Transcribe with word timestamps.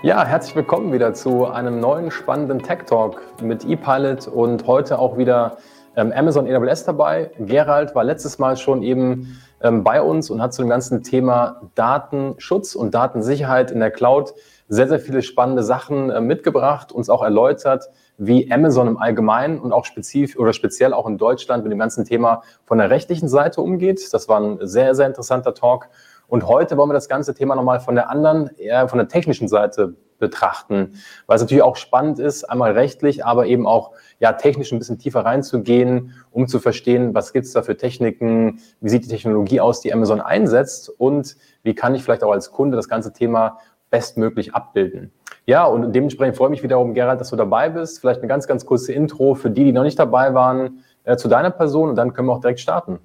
Ja, 0.00 0.24
herzlich 0.24 0.54
willkommen 0.54 0.92
wieder 0.92 1.12
zu 1.12 1.46
einem 1.46 1.80
neuen 1.80 2.12
spannenden 2.12 2.60
Tech 2.60 2.84
Talk 2.86 3.20
mit 3.42 3.64
ePilot 3.64 4.28
und 4.28 4.64
heute 4.68 4.96
auch 4.96 5.18
wieder 5.18 5.56
ähm, 5.96 6.12
Amazon 6.14 6.46
AWS 6.46 6.84
dabei. 6.84 7.32
Gerald 7.40 7.96
war 7.96 8.04
letztes 8.04 8.38
Mal 8.38 8.56
schon 8.56 8.84
eben 8.84 9.40
ähm, 9.60 9.82
bei 9.82 10.00
uns 10.00 10.30
und 10.30 10.40
hat 10.40 10.54
zu 10.54 10.62
dem 10.62 10.68
ganzen 10.68 11.02
Thema 11.02 11.62
Datenschutz 11.74 12.76
und 12.76 12.94
Datensicherheit 12.94 13.72
in 13.72 13.80
der 13.80 13.90
Cloud 13.90 14.34
sehr, 14.68 14.86
sehr 14.86 15.00
viele 15.00 15.20
spannende 15.20 15.64
Sachen 15.64 16.10
äh, 16.10 16.20
mitgebracht, 16.20 16.92
uns 16.92 17.10
auch 17.10 17.24
erläutert, 17.24 17.90
wie 18.18 18.52
Amazon 18.52 18.86
im 18.86 18.98
Allgemeinen 18.98 19.58
und 19.58 19.72
auch 19.72 19.84
spezifisch 19.84 20.38
oder 20.38 20.52
speziell 20.52 20.92
auch 20.92 21.08
in 21.08 21.18
Deutschland 21.18 21.64
mit 21.64 21.72
dem 21.72 21.78
ganzen 21.80 22.04
Thema 22.04 22.42
von 22.66 22.78
der 22.78 22.90
rechtlichen 22.90 23.28
Seite 23.28 23.62
umgeht. 23.62 24.12
Das 24.12 24.28
war 24.28 24.38
ein 24.38 24.58
sehr, 24.60 24.94
sehr 24.94 25.08
interessanter 25.08 25.54
Talk. 25.54 25.88
Und 26.28 26.46
heute 26.46 26.76
wollen 26.76 26.90
wir 26.90 26.94
das 26.94 27.08
ganze 27.08 27.34
Thema 27.34 27.56
nochmal 27.56 27.80
von 27.80 27.94
der 27.94 28.10
anderen, 28.10 28.50
eher 28.56 28.88
von 28.88 28.98
der 28.98 29.08
technischen 29.08 29.48
Seite 29.48 29.94
betrachten, 30.18 30.94
weil 31.26 31.36
es 31.36 31.42
natürlich 31.42 31.62
auch 31.62 31.76
spannend 31.76 32.18
ist, 32.18 32.44
einmal 32.44 32.72
rechtlich, 32.72 33.24
aber 33.24 33.46
eben 33.46 33.66
auch 33.66 33.92
ja 34.18 34.32
technisch 34.32 34.72
ein 34.72 34.78
bisschen 34.78 34.98
tiefer 34.98 35.24
reinzugehen, 35.24 36.12
um 36.30 36.46
zu 36.46 36.58
verstehen, 36.58 37.14
was 37.14 37.32
gibt 37.32 37.46
es 37.46 37.52
da 37.52 37.62
für 37.62 37.76
Techniken, 37.76 38.60
wie 38.80 38.88
sieht 38.88 39.04
die 39.04 39.08
Technologie 39.08 39.60
aus, 39.60 39.80
die 39.80 39.92
Amazon 39.92 40.20
einsetzt 40.20 40.90
und 40.90 41.36
wie 41.62 41.74
kann 41.74 41.94
ich 41.94 42.02
vielleicht 42.02 42.24
auch 42.24 42.32
als 42.32 42.50
Kunde 42.50 42.76
das 42.76 42.88
ganze 42.88 43.12
Thema 43.12 43.58
bestmöglich 43.90 44.54
abbilden. 44.54 45.12
Ja, 45.46 45.64
und 45.64 45.92
dementsprechend 45.92 46.36
freue 46.36 46.48
ich 46.48 46.50
mich 46.50 46.62
wiederum, 46.62 46.92
Gerald, 46.92 47.20
dass 47.20 47.30
du 47.30 47.36
dabei 47.36 47.70
bist. 47.70 48.00
Vielleicht 48.00 48.20
eine 48.20 48.28
ganz, 48.28 48.46
ganz 48.46 48.66
kurze 48.66 48.92
Intro 48.92 49.34
für 49.34 49.50
die, 49.50 49.64
die 49.64 49.72
noch 49.72 49.82
nicht 49.82 49.98
dabei 49.98 50.34
waren, 50.34 50.84
äh, 51.04 51.16
zu 51.16 51.28
deiner 51.28 51.50
Person 51.50 51.88
und 51.88 51.94
dann 51.96 52.12
können 52.12 52.28
wir 52.28 52.34
auch 52.34 52.40
direkt 52.40 52.60
starten. 52.60 52.98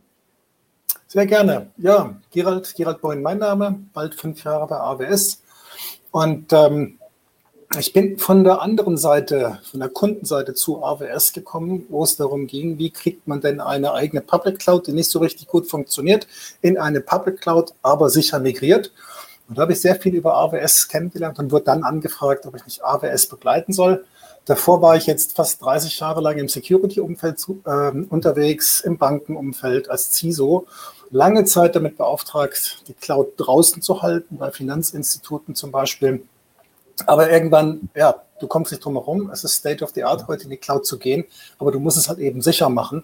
Sehr 1.13 1.27
gerne. 1.27 1.67
Ja, 1.77 2.15
Gerald, 2.31 2.73
Gerald 2.75 2.99
Boyn, 2.99 3.21
mein 3.21 3.37
Name, 3.37 3.79
bald 3.93 4.15
fünf 4.15 4.43
Jahre 4.43 4.65
bei 4.65 4.77
AWS. 4.77 5.43
Und 6.09 6.51
ähm, 6.51 6.97
ich 7.77 7.93
bin 7.93 8.17
von 8.17 8.43
der 8.43 8.63
anderen 8.63 8.97
Seite, 8.97 9.59
von 9.69 9.79
der 9.79 9.89
Kundenseite 9.89 10.55
zu 10.55 10.83
AWS 10.83 11.33
gekommen, 11.33 11.85
wo 11.89 12.03
es 12.03 12.15
darum 12.15 12.47
ging, 12.47 12.79
wie 12.79 12.89
kriegt 12.89 13.27
man 13.27 13.41
denn 13.41 13.61
eine 13.61 13.93
eigene 13.93 14.21
Public 14.21 14.57
Cloud, 14.57 14.87
die 14.87 14.91
nicht 14.91 15.11
so 15.11 15.19
richtig 15.19 15.45
gut 15.45 15.69
funktioniert, 15.69 16.25
in 16.63 16.79
eine 16.79 16.99
Public 16.99 17.41
Cloud, 17.41 17.75
aber 17.83 18.09
sicher 18.09 18.39
migriert. 18.39 18.91
Und 19.47 19.59
da 19.59 19.61
habe 19.61 19.73
ich 19.73 19.81
sehr 19.81 19.95
viel 19.97 20.15
über 20.15 20.33
AWS 20.33 20.87
kennengelernt 20.87 21.37
und 21.37 21.51
wurde 21.51 21.65
dann 21.65 21.83
angefragt, 21.83 22.47
ob 22.47 22.55
ich 22.55 22.65
nicht 22.65 22.83
AWS 22.83 23.27
begleiten 23.27 23.71
soll. 23.71 24.03
Davor 24.45 24.81
war 24.81 24.97
ich 24.97 25.05
jetzt 25.05 25.35
fast 25.35 25.61
30 25.61 25.99
Jahre 25.99 26.19
lang 26.19 26.37
im 26.37 26.49
Security-Umfeld 26.49 27.45
äh, 27.65 27.91
unterwegs, 28.09 28.81
im 28.81 28.97
Bankenumfeld 28.97 29.89
als 29.89 30.11
CISO 30.11 30.67
lange 31.13 31.45
Zeit 31.45 31.75
damit 31.75 31.97
beauftragt, 31.97 32.83
die 32.87 32.93
Cloud 32.93 33.33
draußen 33.37 33.81
zu 33.81 34.01
halten, 34.01 34.37
bei 34.37 34.51
Finanzinstituten 34.51 35.55
zum 35.55 35.71
Beispiel. 35.71 36.25
Aber 37.05 37.29
irgendwann, 37.31 37.89
ja, 37.95 38.15
du 38.39 38.47
kommst 38.47 38.71
nicht 38.71 38.83
drum 38.83 38.95
herum. 38.95 39.29
Es 39.31 39.43
ist 39.43 39.53
State 39.53 39.83
of 39.83 39.91
the 39.91 40.03
Art, 40.03 40.27
heute 40.27 40.45
in 40.45 40.49
die 40.49 40.57
Cloud 40.57 40.85
zu 40.85 40.97
gehen, 40.97 41.23
aber 41.59 41.71
du 41.71 41.79
musst 41.79 41.97
es 41.97 42.09
halt 42.09 42.19
eben 42.19 42.41
sicher 42.41 42.69
machen. 42.69 43.03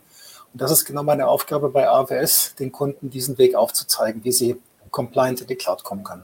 Und 0.52 0.62
das 0.62 0.72
ist 0.72 0.86
genau 0.86 1.04
meine 1.04 1.28
Aufgabe 1.28 1.70
bei 1.70 1.88
AWS, 1.88 2.56
den 2.60 2.72
Kunden 2.72 3.10
diesen 3.12 3.38
Weg 3.38 3.56
aufzuzeigen, 3.56 4.24
wie 4.24 4.32
sie 4.32 4.60
compliant 4.90 5.42
in 5.42 5.48
die 5.48 5.56
Cloud 5.56 5.84
kommen 5.84 6.04
können. 6.04 6.24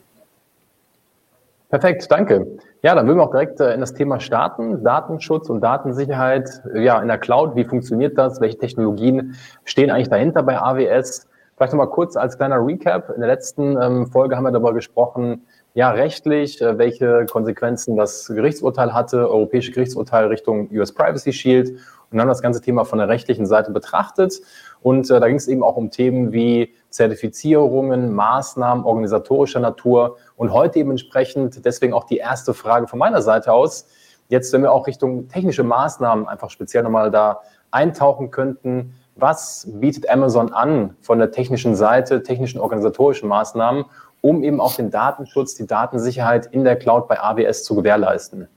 Perfekt, 1.76 2.10
danke. 2.10 2.58
Ja, 2.84 2.96
dann 2.96 3.06
würden 3.06 3.18
wir 3.18 3.24
auch 3.24 3.32
direkt 3.32 3.60
äh, 3.60 3.74
in 3.74 3.82
das 3.82 3.94
Thema 3.94 4.22
starten. 4.22 4.82
Datenschutz 4.86 5.50
und 5.50 5.60
Datensicherheit. 5.60 6.50
Ja, 6.74 7.02
in 7.02 7.10
der 7.10 7.18
Cloud, 7.18 7.58
wie 7.58 7.66
funktioniert 7.66 8.18
das? 8.18 8.40
Welche 8.40 8.58
Technologien 8.58 9.36
stehen 9.66 9.92
eigentlich 9.92 10.08
dahinter 10.08 10.42
bei 10.42 10.58
AWS? 10.58 11.28
Vielleicht 11.58 11.74
nochmal 11.74 11.90
kurz 11.90 12.16
als 12.16 12.38
kleiner 12.38 12.66
Recap. 12.66 13.10
In 13.10 13.20
der 13.20 13.28
letzten 13.28 13.76
ähm, 13.82 14.08
Folge 14.08 14.38
haben 14.38 14.46
wir 14.46 14.52
darüber 14.52 14.74
gesprochen, 14.74 15.48
ja, 15.74 15.92
rechtlich, 15.92 16.62
äh, 16.62 16.78
welche 16.78 17.26
Konsequenzen 17.26 17.98
das 17.98 18.28
Gerichtsurteil 18.28 18.94
hatte, 18.94 19.30
europäische 19.30 19.74
Gerichtsurteil 19.74 20.28
Richtung 20.28 20.70
US 20.72 20.94
Privacy 20.94 21.34
Shield 21.34 21.78
und 22.10 22.22
haben 22.22 22.30
das 22.30 22.42
ganze 22.42 22.62
Thema 22.62 22.86
von 22.86 23.00
der 23.00 23.10
rechtlichen 23.10 23.46
Seite 23.46 23.72
betrachtet. 23.72 24.40
Und 24.82 25.12
äh, 25.12 25.20
da 25.20 25.28
ging 25.28 25.36
es 25.36 25.50
eben 25.50 25.62
auch 25.62 25.76
um 25.76 25.92
Themen 25.92 26.32
wie 26.32 26.74
Zertifizierungen, 26.96 28.14
Maßnahmen 28.14 28.86
organisatorischer 28.86 29.60
Natur 29.60 30.16
und 30.38 30.54
heute 30.54 30.80
eben 30.80 30.92
entsprechend, 30.92 31.66
deswegen 31.66 31.94
auch 31.94 32.06
die 32.06 32.18
erste 32.18 32.54
Frage 32.54 32.88
von 32.88 33.00
meiner 33.00 33.22
Seite 33.22 33.52
aus, 33.52 33.88
jetzt, 34.30 34.54
wenn 34.54 34.62
wir 34.62 34.72
auch 34.72 34.88
Richtung 34.88 35.28
technische 35.28 35.64
Maßnahmen 35.64 36.26
einfach 36.26 36.50
speziell 36.50 36.84
nochmal 36.84 37.12
da 37.12 37.42
eintauchen 37.70 38.32
könnten, 38.32 38.96
was 39.18 39.68
bietet 39.70 40.10
Amazon 40.10 40.54
an 40.54 40.96
von 41.02 41.20
der 41.20 41.32
technischen 41.32 41.76
Seite, 41.76 42.24
technischen 42.24 42.62
organisatorischen 42.62 43.28
Maßnahmen, 43.28 43.84
um 44.22 44.42
eben 44.42 44.62
auch 44.62 44.74
den 44.76 44.90
Datenschutz, 44.90 45.56
die 45.56 45.68
Datensicherheit 45.68 46.48
in 46.48 46.64
der 46.64 46.78
Cloud 46.78 47.10
bei 47.10 47.20
AWS 47.20 47.66
zu 47.66 47.76
gewährleisten? 47.76 48.48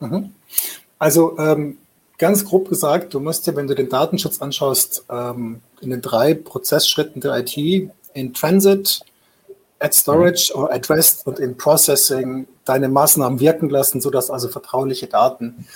Mhm. 0.00 0.34
Also 0.98 1.38
ähm, 1.38 1.78
ganz 2.18 2.44
grob 2.44 2.68
gesagt, 2.68 3.14
du 3.14 3.20
musst 3.20 3.46
ja, 3.46 3.56
wenn 3.56 3.66
du 3.66 3.74
den 3.74 3.88
Datenschutz 3.88 4.42
anschaust, 4.42 5.06
ähm, 5.10 5.62
in 5.80 5.90
den 5.90 6.02
drei 6.02 6.34
Prozessschritten 6.34 7.20
der 7.20 7.36
IT, 7.38 7.56
in 8.14 8.34
Transit, 8.34 9.00
at 9.80 9.94
Storage 9.94 10.52
mhm. 10.54 10.62
oder 10.62 10.74
Addressed 10.74 11.26
und 11.26 11.38
in 11.38 11.56
Processing 11.56 12.46
deine 12.64 12.88
Maßnahmen 12.88 13.40
wirken 13.40 13.68
lassen, 13.68 14.00
sodass 14.00 14.30
also 14.30 14.48
vertrauliche 14.48 15.06
Daten 15.06 15.66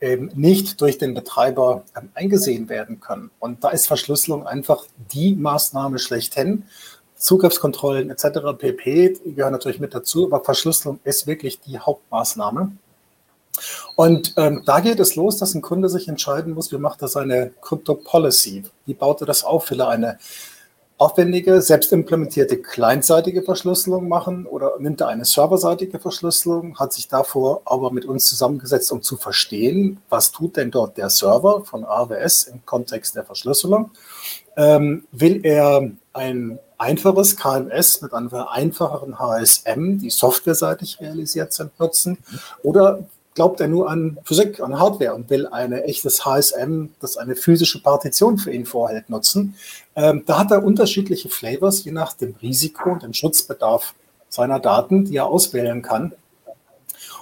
ähm, 0.00 0.30
nicht 0.34 0.80
durch 0.80 0.98
den 0.98 1.14
Betreiber 1.14 1.84
ähm, 1.96 2.10
eingesehen 2.14 2.68
werden 2.68 3.00
können. 3.00 3.30
Und 3.38 3.64
da 3.64 3.70
ist 3.70 3.86
Verschlüsselung 3.86 4.46
einfach 4.46 4.84
die 5.12 5.34
Maßnahme 5.34 5.98
schlechthin. 5.98 6.64
Zugriffskontrollen 7.16 8.10
etc. 8.10 8.58
pp. 8.58 9.18
gehören 9.24 9.52
natürlich 9.52 9.80
mit 9.80 9.94
dazu, 9.94 10.26
aber 10.26 10.44
Verschlüsselung 10.44 10.98
ist 11.04 11.26
wirklich 11.26 11.60
die 11.60 11.78
Hauptmaßnahme. 11.78 12.72
Und 13.96 14.34
ähm, 14.36 14.62
da 14.64 14.80
geht 14.80 15.00
es 15.00 15.16
los, 15.16 15.36
dass 15.36 15.54
ein 15.54 15.62
Kunde 15.62 15.88
sich 15.88 16.08
entscheiden 16.08 16.54
muss, 16.54 16.72
wie 16.72 16.78
macht 16.78 17.02
er 17.02 17.08
seine 17.08 17.52
Crypto 17.60 17.94
Policy? 17.94 18.64
Wie 18.86 18.94
baut 18.94 19.20
er 19.20 19.26
das 19.26 19.44
auf? 19.44 19.70
Will 19.70 19.80
er 19.80 19.88
eine 19.88 20.18
aufwendige, 20.96 21.60
selbstimplementierte 21.60 22.58
clientseitige 22.62 23.42
Verschlüsselung 23.42 24.08
machen 24.08 24.46
oder 24.46 24.74
nimmt 24.78 25.00
er 25.00 25.08
eine 25.08 25.24
serverseitige 25.24 25.98
Verschlüsselung, 25.98 26.78
hat 26.78 26.92
sich 26.92 27.08
davor 27.08 27.62
aber 27.64 27.90
mit 27.90 28.04
uns 28.04 28.26
zusammengesetzt, 28.26 28.92
um 28.92 29.02
zu 29.02 29.16
verstehen, 29.16 30.00
was 30.08 30.30
tut 30.30 30.56
denn 30.56 30.70
dort 30.70 30.96
der 30.96 31.10
Server 31.10 31.64
von 31.64 31.84
AWS 31.84 32.44
im 32.44 32.64
Kontext 32.64 33.16
der 33.16 33.24
Verschlüsselung. 33.24 33.90
Ähm, 34.56 35.04
will 35.10 35.40
er 35.44 35.90
ein 36.12 36.60
einfaches 36.78 37.36
KMS 37.36 38.00
mit 38.00 38.12
einer 38.12 38.52
einfacheren 38.52 39.18
HSM, 39.18 39.98
die 39.98 40.10
softwareseitig 40.10 41.00
realisiert 41.00 41.52
sind, 41.52 41.78
nutzen? 41.80 42.18
Oder 42.62 43.00
glaubt 43.34 43.60
er 43.60 43.68
nur 43.68 43.90
an 43.90 44.18
Physik, 44.24 44.60
an 44.60 44.78
Hardware 44.78 45.14
und 45.14 45.28
will 45.28 45.46
ein 45.46 45.72
echtes 45.72 46.24
HSM, 46.24 46.90
das 47.00 47.16
eine 47.16 47.36
physische 47.36 47.82
Partition 47.82 48.38
für 48.38 48.52
ihn 48.52 48.64
vorhält, 48.64 49.10
nutzen. 49.10 49.56
Ähm, 49.96 50.22
da 50.26 50.38
hat 50.38 50.50
er 50.50 50.64
unterschiedliche 50.64 51.28
Flavors, 51.28 51.84
je 51.84 51.92
nach 51.92 52.12
dem 52.12 52.34
Risiko 52.40 52.92
und 52.92 53.02
dem 53.02 53.12
Schutzbedarf 53.12 53.94
seiner 54.28 54.60
Daten, 54.60 55.04
die 55.04 55.16
er 55.16 55.26
auswählen 55.26 55.82
kann, 55.82 56.12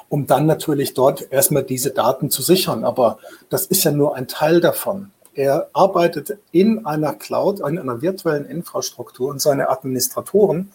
um 0.09 0.27
dann 0.27 0.47
natürlich 0.47 0.95
dort 0.95 1.33
erstmal 1.33 1.63
diese 1.63 1.91
Daten 1.91 2.31
zu 2.31 2.43
sichern. 2.43 2.85
Aber 2.85 3.19
das 3.49 3.67
ist 3.67 3.85
ja 3.85 3.91
nur 3.91 4.15
ein 4.15 4.29
Teil 4.29 4.61
davon. 4.61 5.11
Er 5.35 5.71
arbeitet 5.73 6.39
in 6.51 6.85
einer 6.85 7.15
Cloud, 7.15 7.61
in 7.61 7.79
einer 7.79 8.03
virtuellen 8.03 8.45
Infrastruktur 8.45 9.31
und 9.31 9.41
seine 9.41 9.71
Administratoren 9.71 10.73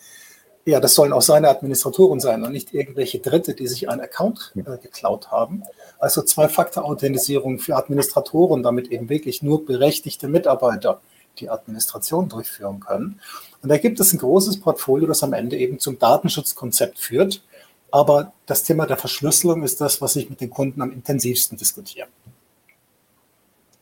ja, 0.68 0.82
das 0.82 0.96
sollen 0.96 1.14
auch 1.14 1.22
seine 1.22 1.48
Administratoren 1.48 2.20
sein 2.20 2.44
und 2.44 2.52
nicht 2.52 2.74
irgendwelche 2.74 3.20
Dritte, 3.20 3.54
die 3.54 3.68
sich 3.68 3.90
einen 3.90 4.02
Account 4.02 4.52
äh, 4.56 4.64
geklaut 4.78 5.32
haben. 5.32 5.64
Also 5.98 6.22
Zwei-Faktor-Authentisierung 6.22 7.60
für 7.60 7.78
Administratoren, 7.78 8.64
damit 8.64 8.92
eben 8.92 9.08
wirklich 9.08 9.42
nur 9.42 9.66
berechtigte 9.66 10.28
Mitarbeiter 10.28 11.00
die 11.40 11.50
Administration 11.50 12.28
durchführen 12.28 12.82
können. 12.82 13.22
Und 13.64 13.70
da 13.70 13.78
gibt 13.78 14.02
es 14.02 14.12
ein 14.12 14.20
großes 14.20 14.60
Portfolio, 14.60 15.08
das 15.08 15.24
am 15.24 15.32
Ende 15.32 15.56
eben 15.56 15.80
zum 15.80 16.00
Datenschutzkonzept 16.00 17.00
führt. 17.00 17.42
Aber 17.90 18.34
das 18.46 18.64
Thema 18.64 18.86
der 18.86 18.98
Verschlüsselung 18.98 19.64
ist 19.64 19.80
das, 19.80 20.02
was 20.02 20.18
ich 20.18 20.30
mit 20.30 20.42
den 20.42 20.50
Kunden 20.50 20.82
am 20.82 20.92
intensivsten 20.92 21.58
diskutiere. 21.58 22.08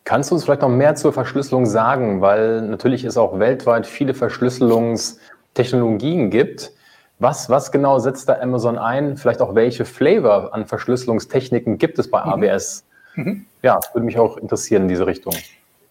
Kannst 0.04 0.30
du 0.30 0.36
uns 0.36 0.44
vielleicht 0.44 0.62
noch 0.62 0.70
mehr 0.70 0.96
zur 0.96 1.14
Verschlüsselung 1.14 1.66
sagen? 1.66 2.22
Weil 2.22 2.62
natürlich 2.62 3.04
es 3.06 3.18
auch 3.18 3.40
weltweit 3.40 3.88
viele 3.88 4.14
Verschlüsselungstechnologien 4.14 6.30
gibt. 6.30 6.75
Was, 7.20 7.50
was 7.50 7.72
genau 7.72 8.00
setzt 8.00 8.28
da 8.28 8.40
Amazon 8.40 8.78
ein? 8.78 9.18
Vielleicht 9.18 9.42
auch 9.42 9.56
welche 9.56 9.86
Flavor 9.86 10.54
an 10.54 10.66
Verschlüsselungstechniken 10.66 11.78
gibt 11.78 11.98
es 11.98 12.10
bei 12.10 12.24
mhm. 12.24 12.44
AWS? 12.44 12.84
Mhm. 13.16 13.46
Ja, 13.64 13.80
würde 13.94 14.06
mich 14.06 14.20
auch 14.20 14.38
interessieren 14.38 14.84
in 14.84 14.88
diese 14.90 15.08
Richtung. 15.08 15.34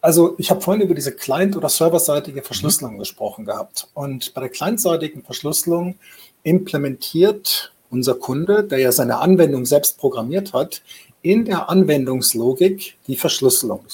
Also 0.02 0.34
ich 0.36 0.50
habe 0.50 0.60
vorhin 0.60 0.82
über 0.82 0.94
diese 0.94 1.12
Client- 1.12 1.56
oder 1.56 1.70
serverseitige 1.70 2.42
Verschlüsselung 2.42 2.94
mhm. 2.94 2.98
gesprochen 2.98 3.46
gehabt. 3.46 3.88
Und 3.94 4.34
bei 4.34 4.42
der 4.42 4.50
clientseitigen 4.50 5.22
Verschlüsselung 5.22 5.94
implementiert 6.42 7.72
unser 7.90 8.14
Kunde, 8.16 8.64
der 8.64 8.78
ja 8.78 8.92
seine 8.92 9.18
Anwendung 9.18 9.64
selbst 9.64 9.98
programmiert 9.98 10.52
hat, 10.52 10.82
in 11.22 11.46
der 11.46 11.70
Anwendungslogik 11.70 12.98
die 13.06 13.16
Verschlüsselung. 13.16 13.86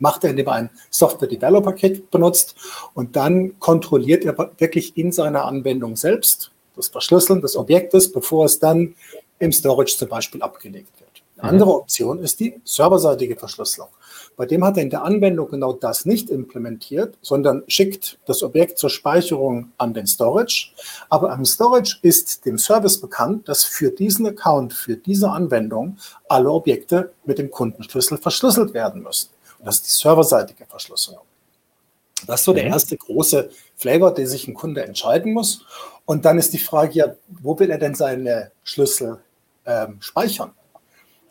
Macht 0.00 0.24
er, 0.24 0.30
indem 0.30 0.48
er 0.48 0.52
ein 0.52 0.70
Software 0.90 1.28
Developer 1.28 1.72
Kit 1.72 2.10
benutzt 2.10 2.56
und 2.92 3.16
dann 3.16 3.58
kontrolliert 3.58 4.24
er 4.26 4.50
wirklich 4.58 4.98
in 4.98 5.12
seiner 5.12 5.46
Anwendung 5.46 5.96
selbst 5.96 6.50
das 6.76 6.88
Verschlüsseln 6.88 7.40
des 7.40 7.56
Objektes, 7.56 8.10
bevor 8.10 8.46
es 8.46 8.58
dann 8.58 8.94
im 9.38 9.52
Storage 9.52 9.96
zum 9.96 10.08
Beispiel 10.08 10.42
abgelegt 10.42 11.00
wird. 11.00 11.04
Eine 11.36 11.50
andere 11.50 11.74
Option 11.74 12.20
ist 12.20 12.38
die 12.40 12.60
serverseitige 12.64 13.36
Verschlüsselung. 13.36 13.88
Bei 14.36 14.46
dem 14.46 14.64
hat 14.64 14.76
er 14.76 14.84
in 14.84 14.90
der 14.90 15.02
Anwendung 15.02 15.48
genau 15.48 15.72
das 15.72 16.06
nicht 16.06 16.30
implementiert, 16.30 17.16
sondern 17.22 17.64
schickt 17.68 18.18
das 18.26 18.42
Objekt 18.42 18.78
zur 18.78 18.90
Speicherung 18.90 19.72
an 19.76 19.94
den 19.94 20.06
Storage. 20.06 20.72
Aber 21.08 21.32
am 21.32 21.44
Storage 21.44 21.98
ist 22.02 22.46
dem 22.46 22.58
Service 22.58 23.00
bekannt, 23.00 23.48
dass 23.48 23.64
für 23.64 23.90
diesen 23.90 24.26
Account, 24.26 24.72
für 24.72 24.96
diese 24.96 25.30
Anwendung 25.30 25.98
alle 26.28 26.50
Objekte 26.50 27.12
mit 27.24 27.38
dem 27.38 27.50
Kundenschlüssel 27.50 28.18
verschlüsselt 28.18 28.72
werden 28.72 29.02
müssen. 29.02 29.30
Und 29.58 29.66
das 29.66 29.76
ist 29.76 29.86
die 29.86 30.02
serverseitige 30.02 30.66
Verschlüsselung. 30.66 31.22
Das 32.26 32.40
ist 32.40 32.44
so 32.44 32.52
der 32.52 32.64
mhm. 32.64 32.72
erste 32.72 32.96
große 32.96 33.50
Flavor, 33.76 34.12
der 34.14 34.26
sich 34.26 34.48
ein 34.48 34.54
Kunde 34.54 34.84
entscheiden 34.84 35.32
muss. 35.32 35.64
Und 36.06 36.24
dann 36.24 36.38
ist 36.38 36.52
die 36.52 36.58
Frage, 36.58 36.94
ja, 36.94 37.14
wo 37.42 37.58
will 37.58 37.70
er 37.70 37.78
denn 37.78 37.94
seine 37.94 38.50
Schlüssel 38.62 39.18
ähm, 39.66 39.96
speichern? 40.00 40.52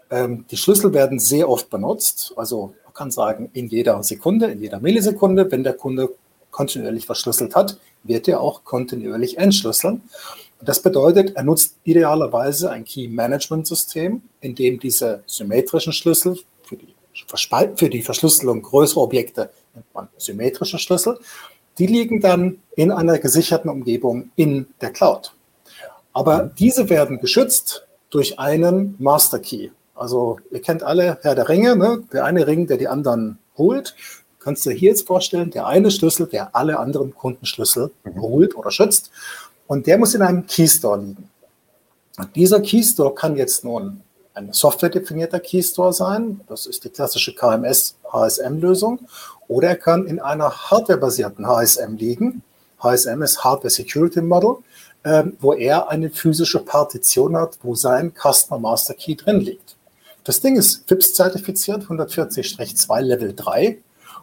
Ähm, 0.09 0.45
die 0.49 0.57
Schlüssel 0.57 0.93
werden 0.93 1.19
sehr 1.19 1.49
oft 1.49 1.69
benutzt. 1.69 2.33
Also 2.35 2.73
man 2.85 2.93
kann 2.93 3.11
sagen, 3.11 3.49
in 3.53 3.67
jeder 3.67 4.01
Sekunde, 4.03 4.47
in 4.47 4.61
jeder 4.61 4.79
Millisekunde, 4.79 5.51
wenn 5.51 5.63
der 5.63 5.73
Kunde 5.73 6.09
kontinuierlich 6.51 7.05
verschlüsselt 7.05 7.55
hat, 7.55 7.77
wird 8.03 8.27
er 8.27 8.41
auch 8.41 8.63
kontinuierlich 8.63 9.37
entschlüsseln. 9.37 10.01
Und 10.59 10.69
das 10.69 10.81
bedeutet, 10.81 11.35
er 11.35 11.43
nutzt 11.43 11.75
idealerweise 11.83 12.69
ein 12.71 12.85
Key-Management-System, 12.85 14.21
in 14.39 14.55
dem 14.55 14.79
diese 14.79 15.23
symmetrischen 15.25 15.93
Schlüssel 15.93 16.37
für 17.13 17.37
die, 17.37 17.77
für 17.77 17.89
die 17.89 18.01
Verschlüsselung 18.01 18.61
größerer 18.61 19.01
Objekte 19.01 19.49
nennt 19.73 19.93
man 19.93 20.07
symmetrische 20.17 20.77
Schlüssel, 20.79 21.19
die 21.77 21.87
liegen 21.87 22.21
dann 22.21 22.59
in 22.75 22.91
einer 22.91 23.17
gesicherten 23.19 23.69
Umgebung 23.69 24.31
in 24.35 24.67
der 24.81 24.91
Cloud. 24.91 25.33
Aber 26.13 26.51
diese 26.57 26.89
werden 26.89 27.19
geschützt 27.19 27.87
durch 28.09 28.39
einen 28.39 28.95
Master 28.99 29.39
Key. 29.39 29.69
Also 29.95 30.39
ihr 30.51 30.61
kennt 30.61 30.83
alle 30.83 31.17
Herr 31.21 31.35
der 31.35 31.49
Ringe, 31.49 31.75
ne? 31.75 32.03
der 32.13 32.25
eine 32.25 32.45
Ring, 32.45 32.67
der 32.67 32.77
die 32.77 32.87
anderen 32.87 33.39
holt. 33.57 33.95
Kannst 34.39 34.65
du 34.65 34.69
dir 34.69 34.75
hier 34.75 34.89
jetzt 34.89 35.07
vorstellen, 35.07 35.51
der 35.51 35.65
eine 35.65 35.89
Schlüssel, 35.89 36.27
der 36.27 36.55
alle 36.55 36.77
anderen 36.77 37.15
Kundenschlüssel 37.15 37.91
mhm. 38.03 38.21
holt 38.21 38.55
oder 38.55 38.71
schützt. 38.71 39.09
Und 39.65 39.87
der 39.87 39.97
muss 39.97 40.13
in 40.13 40.21
einem 40.21 40.45
Keystore 40.45 40.99
liegen. 40.99 41.29
Und 42.17 42.35
dieser 42.35 42.61
Keystore 42.61 43.15
kann 43.15 43.35
jetzt 43.35 43.63
nun 43.63 44.01
ein 44.33 44.51
softwaredefinierter 44.51 45.39
Keystore 45.39 45.93
sein. 45.93 46.41
Das 46.47 46.65
ist 46.65 46.83
die 46.83 46.89
klassische 46.89 47.35
KMS-HSM-Lösung. 47.35 48.99
Oder 49.47 49.69
er 49.69 49.75
kann 49.75 50.07
in 50.07 50.19
einer 50.19 50.49
hardwarebasierten 50.49 51.47
HSM 51.47 51.95
liegen. 51.95 52.41
HSM 52.81 53.21
ist 53.21 53.43
Hardware 53.43 53.69
Security 53.69 54.21
Model, 54.21 54.57
äh, 55.03 55.23
wo 55.39 55.53
er 55.53 55.89
eine 55.89 56.09
physische 56.09 56.59
Partition 56.59 57.37
hat, 57.37 57.59
wo 57.63 57.75
sein 57.75 58.13
Customer 58.13 58.59
Master 58.59 58.93
Key 58.93 59.15
drin 59.15 59.39
liegt. 59.39 59.75
Das 60.23 60.39
Ding 60.41 60.55
ist 60.55 60.87
FIPS-zertifiziert, 60.87 61.83
140-2 61.83 63.01
Level 63.01 63.33
3. 63.35 63.77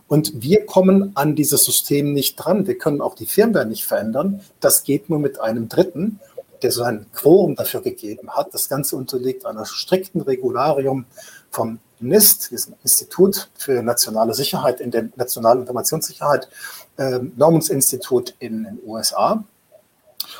Und 0.08 0.42
wir 0.42 0.66
kommen 0.66 1.12
an 1.14 1.36
dieses 1.36 1.62
System 1.64 2.12
nicht 2.12 2.36
dran. 2.36 2.66
Wir 2.66 2.76
können 2.76 3.00
auch 3.00 3.14
die 3.14 3.26
Firmware 3.26 3.66
nicht 3.66 3.84
verändern. 3.84 4.40
Das 4.58 4.82
geht 4.82 5.08
nur 5.08 5.20
mit 5.20 5.40
einem 5.40 5.68
Dritten, 5.68 6.18
der 6.62 6.70
so 6.70 6.82
ein 6.82 7.06
Quorum 7.12 7.56
dafür 7.56 7.80
gegeben 7.80 8.30
hat. 8.30 8.54
Das 8.54 8.68
Ganze 8.68 8.96
unterliegt 8.96 9.46
einer 9.46 9.64
strikten 9.64 10.20
Regularium 10.20 11.06
vom 11.50 11.78
NIST, 12.00 12.50
diesem 12.50 12.74
Institut 12.82 13.50
für 13.56 13.82
nationale 13.82 14.34
Sicherheit 14.34 14.80
in 14.80 14.90
der 14.90 15.08
Nationalen 15.16 15.60
Informationssicherheit, 15.60 16.48
äh, 16.96 17.18
Normungsinstitut 17.36 18.34
in 18.38 18.64
den 18.64 18.78
USA. 18.86 19.44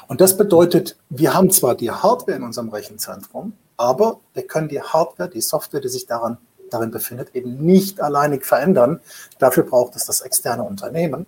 Und 0.08 0.20
das 0.20 0.36
bedeutet, 0.36 0.96
wir 1.08 1.34
haben 1.34 1.50
zwar 1.50 1.74
die 1.74 1.90
Hardware 1.90 2.36
in 2.36 2.42
unserem 2.42 2.68
Rechenzentrum, 2.70 3.54
aber 3.76 4.20
wir 4.34 4.46
können 4.46 4.68
die 4.68 4.80
Hardware, 4.80 5.28
die 5.28 5.40
Software, 5.40 5.80
die 5.80 5.88
sich 5.88 6.06
daran, 6.06 6.38
darin 6.70 6.90
befindet, 6.90 7.34
eben 7.34 7.64
nicht 7.64 8.00
alleinig 8.00 8.44
verändern. 8.44 9.00
Dafür 9.38 9.64
braucht 9.64 9.96
es 9.96 10.04
das 10.04 10.20
externe 10.20 10.62
Unternehmen. 10.62 11.26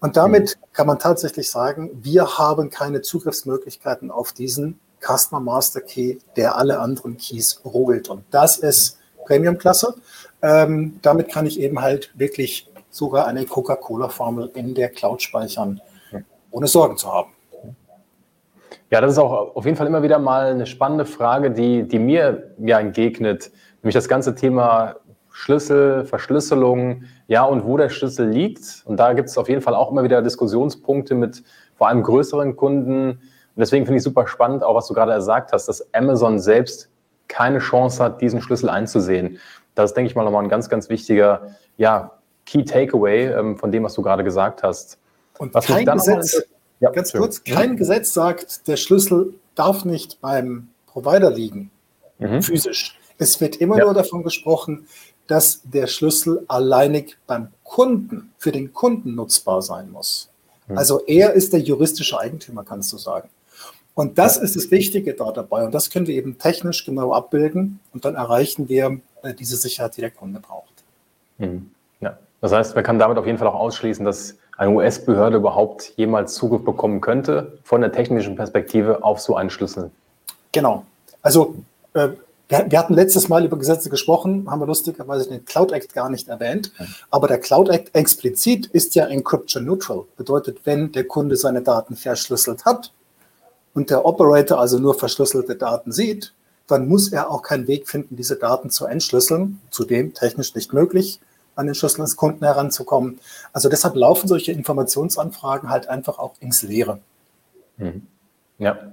Und 0.00 0.16
damit 0.16 0.58
kann 0.72 0.86
man 0.86 0.98
tatsächlich 0.98 1.50
sagen, 1.50 1.90
wir 2.02 2.38
haben 2.38 2.70
keine 2.70 3.02
Zugriffsmöglichkeiten 3.02 4.10
auf 4.10 4.32
diesen 4.32 4.80
Customer 5.00 5.40
Master 5.40 5.80
Key, 5.80 6.18
der 6.36 6.56
alle 6.56 6.80
anderen 6.80 7.16
Keys 7.16 7.60
holt. 7.64 8.08
Und 8.08 8.24
das 8.30 8.56
ist 8.58 8.98
Premium-Klasse. 9.26 9.94
Ähm, 10.42 10.98
damit 11.02 11.30
kann 11.30 11.46
ich 11.46 11.60
eben 11.60 11.80
halt 11.80 12.10
wirklich 12.14 12.70
sogar 12.90 13.26
eine 13.26 13.44
Coca-Cola-Formel 13.44 14.50
in 14.54 14.74
der 14.74 14.88
Cloud 14.88 15.22
speichern, 15.22 15.80
ohne 16.50 16.66
Sorgen 16.66 16.96
zu 16.96 17.12
haben. 17.12 17.30
Ja, 18.90 19.00
das 19.00 19.12
ist 19.12 19.18
auch 19.18 19.54
auf 19.54 19.64
jeden 19.64 19.76
Fall 19.76 19.86
immer 19.86 20.02
wieder 20.02 20.18
mal 20.18 20.46
eine 20.46 20.66
spannende 20.66 21.04
Frage, 21.04 21.52
die, 21.52 21.84
die 21.84 22.00
mir 22.00 22.54
ja 22.58 22.80
entgegnet, 22.80 23.52
nämlich 23.82 23.94
das 23.94 24.08
ganze 24.08 24.34
Thema 24.34 24.96
Schlüssel, 25.32 26.04
Verschlüsselung, 26.04 27.04
ja, 27.28 27.44
und 27.44 27.64
wo 27.64 27.76
der 27.76 27.88
Schlüssel 27.88 28.28
liegt. 28.28 28.82
Und 28.84 28.98
da 28.98 29.12
gibt 29.12 29.28
es 29.28 29.38
auf 29.38 29.48
jeden 29.48 29.62
Fall 29.62 29.74
auch 29.74 29.90
immer 29.90 30.02
wieder 30.02 30.22
Diskussionspunkte 30.22 31.14
mit 31.14 31.42
vor 31.76 31.88
allem 31.88 32.02
größeren 32.02 32.56
Kunden. 32.56 33.10
Und 33.10 33.20
deswegen 33.56 33.86
finde 33.86 33.98
ich 33.98 34.02
super 34.04 34.26
spannend, 34.26 34.62
auch 34.62 34.74
was 34.74 34.86
du 34.86 34.94
gerade 34.94 35.14
gesagt 35.14 35.52
hast, 35.52 35.66
dass 35.66 35.94
Amazon 35.94 36.38
selbst 36.38 36.88
keine 37.28 37.58
Chance 37.60 38.02
hat, 38.02 38.20
diesen 38.20 38.42
Schlüssel 38.42 38.68
einzusehen. 38.68 39.38
Das 39.74 39.90
ist, 39.90 39.96
denke 39.96 40.10
ich 40.10 40.16
mal, 40.16 40.24
nochmal 40.24 40.42
ein 40.42 40.48
ganz, 40.48 40.68
ganz 40.68 40.88
wichtiger 40.88 41.56
ja, 41.76 42.12
Key 42.44 42.64
Takeaway 42.64 43.32
ähm, 43.32 43.56
von 43.56 43.70
dem, 43.70 43.84
was 43.84 43.94
du 43.94 44.02
gerade 44.02 44.24
gesagt 44.24 44.62
hast. 44.62 44.98
Und 45.38 45.54
was 45.54 45.66
kein 45.66 45.86
Gesetz, 45.86 46.42
ja, 46.80 46.90
ganz 46.90 47.12
schön. 47.12 47.20
kurz, 47.20 47.44
kein 47.44 47.76
Gesetz 47.76 48.12
sagt, 48.12 48.66
der 48.68 48.76
Schlüssel 48.76 49.34
darf 49.54 49.84
nicht 49.84 50.20
beim 50.20 50.68
Provider 50.86 51.30
liegen, 51.30 51.70
mhm. 52.18 52.42
physisch. 52.42 52.98
Es 53.18 53.40
wird 53.40 53.56
immer 53.56 53.78
ja. 53.78 53.84
nur 53.84 53.94
davon 53.94 54.22
gesprochen, 54.22 54.86
dass 55.30 55.62
der 55.62 55.86
Schlüssel 55.86 56.44
alleinig 56.48 57.16
beim 57.26 57.48
Kunden, 57.62 58.32
für 58.38 58.50
den 58.50 58.72
Kunden 58.72 59.14
nutzbar 59.14 59.62
sein 59.62 59.92
muss. 59.92 60.28
Mhm. 60.66 60.76
Also 60.76 61.06
er 61.06 61.34
ist 61.34 61.52
der 61.52 61.60
juristische 61.60 62.18
Eigentümer, 62.18 62.64
kannst 62.64 62.92
du 62.92 62.98
sagen. 62.98 63.28
Und 63.94 64.18
das 64.18 64.36
ist 64.36 64.56
das 64.56 64.70
Wichtige 64.70 65.14
da 65.14 65.30
dabei. 65.30 65.64
Und 65.64 65.72
das 65.72 65.90
können 65.90 66.08
wir 66.08 66.14
eben 66.16 66.38
technisch 66.38 66.84
genau 66.84 67.12
abbilden. 67.12 67.78
Und 67.92 68.04
dann 68.04 68.16
erreichen 68.16 68.68
wir 68.68 69.00
äh, 69.22 69.34
diese 69.34 69.56
Sicherheit, 69.56 69.96
die 69.96 70.00
der 70.00 70.10
Kunde 70.10 70.40
braucht. 70.40 70.72
Mhm. 71.38 71.70
Ja. 72.00 72.18
Das 72.40 72.52
heißt, 72.52 72.74
man 72.74 72.82
kann 72.82 72.98
damit 72.98 73.16
auf 73.16 73.26
jeden 73.26 73.38
Fall 73.38 73.48
auch 73.48 73.54
ausschließen, 73.54 74.04
dass 74.04 74.36
eine 74.56 74.72
US-Behörde 74.72 75.36
überhaupt 75.36 75.92
jemals 75.96 76.34
Zugriff 76.34 76.64
bekommen 76.64 77.00
könnte, 77.00 77.58
von 77.62 77.80
der 77.80 77.92
technischen 77.92 78.34
Perspektive 78.34 79.04
auf 79.04 79.20
so 79.20 79.36
einen 79.36 79.50
Schlüssel. 79.50 79.90
Genau. 80.52 80.84
Also 81.22 81.54
äh, 81.94 82.08
wir, 82.50 82.70
wir, 82.70 82.78
hatten 82.78 82.94
letztes 82.94 83.28
Mal 83.28 83.44
über 83.44 83.56
Gesetze 83.56 83.88
gesprochen, 83.88 84.50
haben 84.50 84.60
wir 84.60 84.66
lustigerweise 84.66 85.28
den 85.28 85.44
Cloud 85.44 85.72
Act 85.72 85.94
gar 85.94 86.10
nicht 86.10 86.28
erwähnt. 86.28 86.72
Aber 87.10 87.28
der 87.28 87.38
Cloud 87.38 87.68
Act 87.68 87.94
explizit 87.94 88.66
ist 88.66 88.94
ja 88.94 89.06
encryption 89.06 89.64
neutral. 89.64 90.04
Bedeutet, 90.16 90.58
wenn 90.64 90.92
der 90.92 91.04
Kunde 91.04 91.36
seine 91.36 91.62
Daten 91.62 91.96
verschlüsselt 91.96 92.64
hat 92.64 92.92
und 93.72 93.90
der 93.90 94.04
Operator 94.04 94.58
also 94.58 94.78
nur 94.78 94.94
verschlüsselte 94.94 95.56
Daten 95.56 95.92
sieht, 95.92 96.34
dann 96.66 96.88
muss 96.88 97.12
er 97.12 97.30
auch 97.30 97.42
keinen 97.42 97.66
Weg 97.66 97.88
finden, 97.88 98.16
diese 98.16 98.36
Daten 98.36 98.70
zu 98.70 98.86
entschlüsseln. 98.86 99.60
Zudem 99.70 100.14
technisch 100.14 100.54
nicht 100.54 100.72
möglich 100.72 101.20
an 101.56 101.66
den 101.66 101.74
Schlüssel 101.74 102.02
des 102.02 102.16
Kunden 102.16 102.44
heranzukommen. 102.44 103.20
Also 103.52 103.68
deshalb 103.68 103.94
laufen 103.94 104.28
solche 104.28 104.52
Informationsanfragen 104.52 105.70
halt 105.70 105.88
einfach 105.88 106.18
auch 106.18 106.34
ins 106.40 106.62
Leere. 106.62 107.00
Mhm. 107.76 108.06
Ja. 108.58 108.92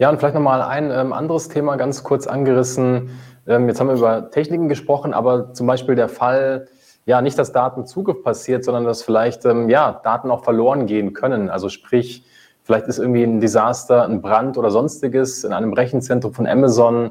Ja, 0.00 0.08
und 0.08 0.18
vielleicht 0.18 0.34
nochmal 0.34 0.62
ein 0.62 0.90
ähm, 0.90 1.12
anderes 1.12 1.50
Thema 1.50 1.76
ganz 1.76 2.02
kurz 2.02 2.26
angerissen. 2.26 3.10
Ähm, 3.46 3.68
jetzt 3.68 3.80
haben 3.80 3.88
wir 3.88 3.96
über 3.96 4.30
Techniken 4.30 4.66
gesprochen, 4.66 5.12
aber 5.12 5.52
zum 5.52 5.66
Beispiel 5.66 5.94
der 5.94 6.08
Fall, 6.08 6.68
ja, 7.04 7.20
nicht, 7.20 7.38
dass 7.38 7.52
Datenzugriff 7.52 8.22
passiert, 8.22 8.64
sondern 8.64 8.84
dass 8.84 9.02
vielleicht, 9.02 9.44
ähm, 9.44 9.68
ja, 9.68 10.00
Daten 10.02 10.30
auch 10.30 10.42
verloren 10.42 10.86
gehen 10.86 11.12
können. 11.12 11.50
Also 11.50 11.68
sprich, 11.68 12.24
vielleicht 12.62 12.86
ist 12.86 12.98
irgendwie 12.98 13.24
ein 13.24 13.40
Desaster, 13.40 14.04
ein 14.04 14.22
Brand 14.22 14.56
oder 14.56 14.70
sonstiges 14.70 15.44
in 15.44 15.52
einem 15.52 15.74
Rechenzentrum 15.74 16.32
von 16.32 16.46
Amazon 16.46 17.10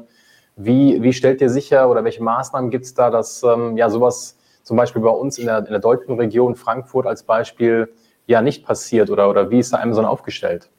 wie, 0.56 1.00
wie 1.00 1.12
stellt 1.12 1.40
ihr 1.40 1.48
sicher 1.48 1.88
oder 1.88 2.02
welche 2.02 2.24
Maßnahmen 2.24 2.70
gibt 2.70 2.86
es 2.86 2.94
da, 2.94 3.10
dass 3.10 3.44
ähm, 3.44 3.76
ja 3.76 3.88
sowas 3.88 4.36
zum 4.64 4.76
Beispiel 4.76 5.00
bei 5.00 5.10
uns 5.10 5.38
in 5.38 5.46
der, 5.46 5.58
in 5.58 5.66
der 5.66 5.78
deutschen 5.78 6.16
Region, 6.18 6.56
Frankfurt 6.56 7.06
als 7.06 7.22
Beispiel, 7.22 7.94
ja 8.26 8.42
nicht 8.42 8.66
passiert 8.66 9.10
oder, 9.10 9.30
oder 9.30 9.48
wie 9.48 9.60
ist 9.60 9.72
da 9.72 9.78
Amazon 9.78 10.06
aufgestellt? 10.06 10.70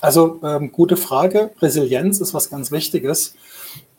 Also 0.00 0.40
ähm, 0.42 0.72
gute 0.72 0.96
Frage. 0.96 1.50
Resilienz 1.60 2.20
ist 2.20 2.34
was 2.34 2.50
ganz 2.50 2.72
Wichtiges. 2.72 3.34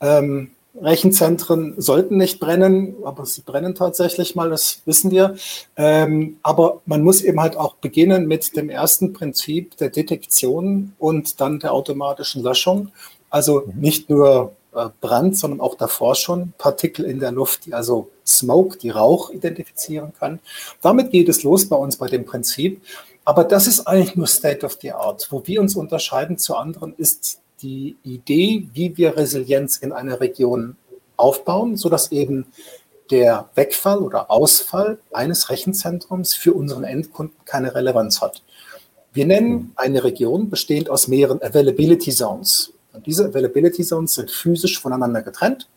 Ähm, 0.00 0.50
Rechenzentren 0.80 1.74
sollten 1.76 2.16
nicht 2.16 2.40
brennen, 2.40 2.96
aber 3.04 3.26
sie 3.26 3.42
brennen 3.42 3.74
tatsächlich 3.74 4.34
mal, 4.34 4.48
das 4.48 4.80
wissen 4.86 5.10
wir. 5.10 5.36
Ähm, 5.76 6.38
aber 6.42 6.80
man 6.86 7.02
muss 7.02 7.20
eben 7.20 7.40
halt 7.40 7.56
auch 7.56 7.74
beginnen 7.74 8.26
mit 8.26 8.56
dem 8.56 8.70
ersten 8.70 9.12
Prinzip 9.12 9.76
der 9.76 9.90
Detektion 9.90 10.94
und 10.98 11.40
dann 11.40 11.58
der 11.58 11.74
automatischen 11.74 12.42
Löschung. 12.42 12.90
Also 13.28 13.64
mhm. 13.66 13.80
nicht 13.80 14.08
nur 14.08 14.52
äh, 14.74 14.88
Brand, 15.00 15.36
sondern 15.36 15.60
auch 15.60 15.74
davor 15.74 16.14
schon 16.14 16.54
Partikel 16.56 17.04
in 17.04 17.20
der 17.20 17.32
Luft, 17.32 17.66
die 17.66 17.74
also 17.74 18.08
Smoke, 18.32 18.78
die 18.78 18.90
Rauch 18.90 19.30
identifizieren 19.30 20.12
kann. 20.18 20.40
Damit 20.80 21.10
geht 21.10 21.28
es 21.28 21.42
los 21.42 21.68
bei 21.68 21.76
uns 21.76 21.96
bei 21.96 22.08
dem 22.08 22.24
Prinzip. 22.24 22.82
Aber 23.24 23.44
das 23.44 23.66
ist 23.66 23.86
eigentlich 23.86 24.16
nur 24.16 24.26
State 24.26 24.66
of 24.66 24.78
the 24.80 24.92
Art. 24.92 25.28
Wo 25.30 25.42
wir 25.46 25.60
uns 25.60 25.76
unterscheiden 25.76 26.38
zu 26.38 26.56
anderen, 26.56 26.94
ist 26.96 27.38
die 27.62 27.96
Idee, 28.02 28.66
wie 28.72 28.96
wir 28.96 29.16
Resilienz 29.16 29.76
in 29.76 29.92
einer 29.92 30.20
Region 30.20 30.76
aufbauen, 31.16 31.76
sodass 31.76 32.10
eben 32.10 32.46
der 33.10 33.48
Wegfall 33.54 33.98
oder 33.98 34.30
Ausfall 34.30 34.98
eines 35.12 35.50
Rechenzentrums 35.50 36.34
für 36.34 36.54
unseren 36.54 36.84
Endkunden 36.84 37.36
keine 37.44 37.74
Relevanz 37.74 38.20
hat. 38.20 38.42
Wir 39.12 39.26
nennen 39.26 39.72
eine 39.76 40.02
Region 40.02 40.48
bestehend 40.48 40.88
aus 40.88 41.06
mehreren 41.06 41.42
Availability 41.42 42.10
Zones. 42.10 42.72
Und 42.92 43.06
diese 43.06 43.26
Availability 43.26 43.84
Zones 43.84 44.14
sind 44.14 44.30
physisch 44.30 44.80
voneinander 44.80 45.22
getrennt. 45.22 45.68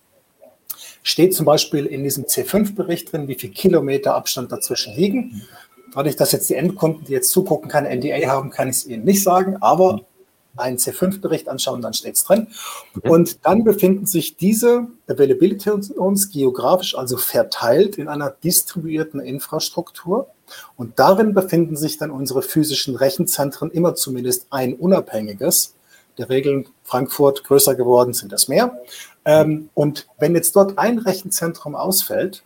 Steht 1.07 1.35
zum 1.35 1.45
Beispiel 1.45 1.85
in 1.85 2.03
diesem 2.03 2.23
C5-Bericht 2.23 3.13
drin, 3.13 3.27
wie 3.27 3.35
viel 3.35 3.51
Kilometer 3.51 4.15
Abstand 4.15 4.51
dazwischen 4.51 4.95
liegen. 4.95 5.43
Dadurch, 5.93 6.15
dass 6.15 6.31
jetzt 6.31 6.49
die 6.49 6.55
Endkunden, 6.55 7.05
die 7.05 7.11
jetzt 7.13 7.29
zugucken, 7.29 7.69
keine 7.69 7.95
NDA 7.95 8.27
haben, 8.27 8.49
kann 8.49 8.69
ich 8.69 8.77
es 8.77 8.85
Ihnen 8.87 9.03
nicht 9.03 9.21
sagen, 9.21 9.57
aber 9.61 10.01
einen 10.57 10.77
C5-Bericht 10.77 11.47
anschauen, 11.47 11.83
dann 11.83 11.93
steht 11.93 12.15
es 12.15 12.23
drin. 12.23 12.47
Okay. 12.97 13.07
Und 13.07 13.45
dann 13.45 13.63
befinden 13.63 14.07
sich 14.07 14.35
diese 14.35 14.87
Availability 15.07 15.79
Zones 15.79 16.31
geografisch 16.31 16.97
also 16.97 17.17
verteilt 17.17 17.99
in 17.99 18.07
einer 18.07 18.31
distribuierten 18.31 19.19
Infrastruktur. 19.19 20.29
Und 20.75 20.97
darin 20.97 21.35
befinden 21.35 21.75
sich 21.75 21.99
dann 21.99 22.09
unsere 22.09 22.41
physischen 22.41 22.95
Rechenzentren 22.95 23.69
immer 23.69 23.93
zumindest 23.93 24.47
ein 24.49 24.73
unabhängiges. 24.73 25.75
Der 26.17 26.29
Regeln 26.29 26.67
Frankfurt 26.83 27.43
größer 27.43 27.75
geworden 27.75 28.13
sind 28.13 28.33
es 28.33 28.47
mehr. 28.47 28.77
Ähm, 29.25 29.69
und 29.73 30.07
wenn 30.19 30.35
jetzt 30.35 30.55
dort 30.55 30.77
ein 30.77 30.99
Rechenzentrum 30.99 31.75
ausfällt, 31.75 32.43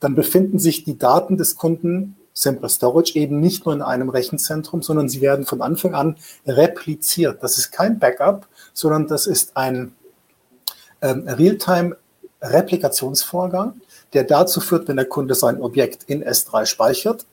dann 0.00 0.14
befinden 0.14 0.58
sich 0.58 0.84
die 0.84 0.96
Daten 0.96 1.36
des 1.36 1.56
Kunden 1.56 2.16
Simple 2.38 2.68
Storage 2.68 3.16
eben 3.16 3.40
nicht 3.40 3.66
nur 3.66 3.74
in 3.74 3.82
einem 3.82 4.10
Rechenzentrum, 4.10 4.80
sondern 4.80 5.08
sie 5.08 5.20
werden 5.20 5.44
von 5.44 5.60
Anfang 5.60 5.94
an 5.94 6.14
repliziert. 6.46 7.42
Das 7.42 7.58
ist 7.58 7.72
kein 7.72 7.98
Backup, 7.98 8.46
sondern 8.72 9.08
das 9.08 9.26
ist 9.26 9.56
ein 9.56 9.96
ähm, 11.02 11.26
Realtime-Replikationsvorgang, 11.26 13.80
der 14.12 14.22
dazu 14.22 14.60
führt, 14.60 14.86
wenn 14.86 14.94
der 14.96 15.06
Kunde 15.06 15.34
sein 15.34 15.60
Objekt 15.60 16.04
in 16.04 16.24
S3 16.24 16.66
speichert, 16.66 17.26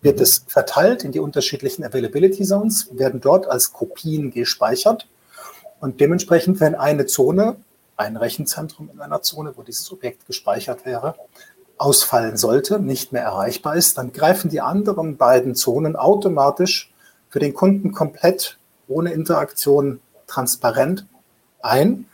wird 0.00 0.20
es 0.20 0.44
verteilt 0.46 1.04
in 1.04 1.12
die 1.12 1.20
unterschiedlichen 1.20 1.84
Availability 1.84 2.44
Zones, 2.44 2.88
werden 2.92 3.20
dort 3.20 3.46
als 3.46 3.72
Kopien 3.72 4.30
gespeichert 4.30 5.08
und 5.80 6.00
dementsprechend, 6.00 6.60
wenn 6.60 6.74
eine 6.74 7.06
Zone, 7.06 7.56
ein 7.96 8.16
Rechenzentrum 8.16 8.90
in 8.92 9.00
einer 9.00 9.22
Zone, 9.22 9.54
wo 9.56 9.62
dieses 9.62 9.90
Objekt 9.92 10.26
gespeichert 10.26 10.86
wäre, 10.86 11.14
ausfallen 11.78 12.36
sollte, 12.36 12.80
nicht 12.80 13.12
mehr 13.12 13.22
erreichbar 13.22 13.76
ist, 13.76 13.98
dann 13.98 14.12
greifen 14.12 14.50
die 14.50 14.60
anderen 14.60 15.16
beiden 15.16 15.54
Zonen 15.54 15.96
automatisch 15.96 16.92
für 17.28 17.38
den 17.38 17.54
Kunden 17.54 17.92
komplett 17.92 18.58
ohne 18.88 19.12
Interaktion 19.12 20.00
transparent 20.26 21.06
ein. 21.60 22.06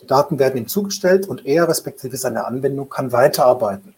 Die 0.00 0.06
Daten 0.06 0.38
werden 0.38 0.56
ihm 0.56 0.68
zugestellt 0.68 1.28
und 1.28 1.44
er 1.44 1.68
respektive 1.68 2.16
seine 2.16 2.46
Anwendung 2.46 2.88
kann 2.88 3.12
weiterarbeiten. 3.12 3.94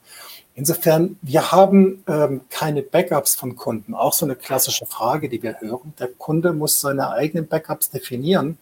Insofern, 0.54 1.18
wir 1.22 1.50
haben 1.50 2.04
ähm, 2.06 2.42
keine 2.50 2.82
Backups 2.82 3.34
von 3.34 3.56
Kunden. 3.56 3.94
Auch 3.94 4.12
so 4.12 4.26
eine 4.26 4.36
klassische 4.36 4.84
Frage, 4.84 5.28
die 5.28 5.42
wir 5.42 5.60
hören. 5.60 5.94
Der 5.98 6.08
Kunde 6.08 6.52
muss 6.52 6.80
seine 6.80 7.10
eigenen 7.10 7.48
Backups 7.48 7.88
definieren, 7.88 8.58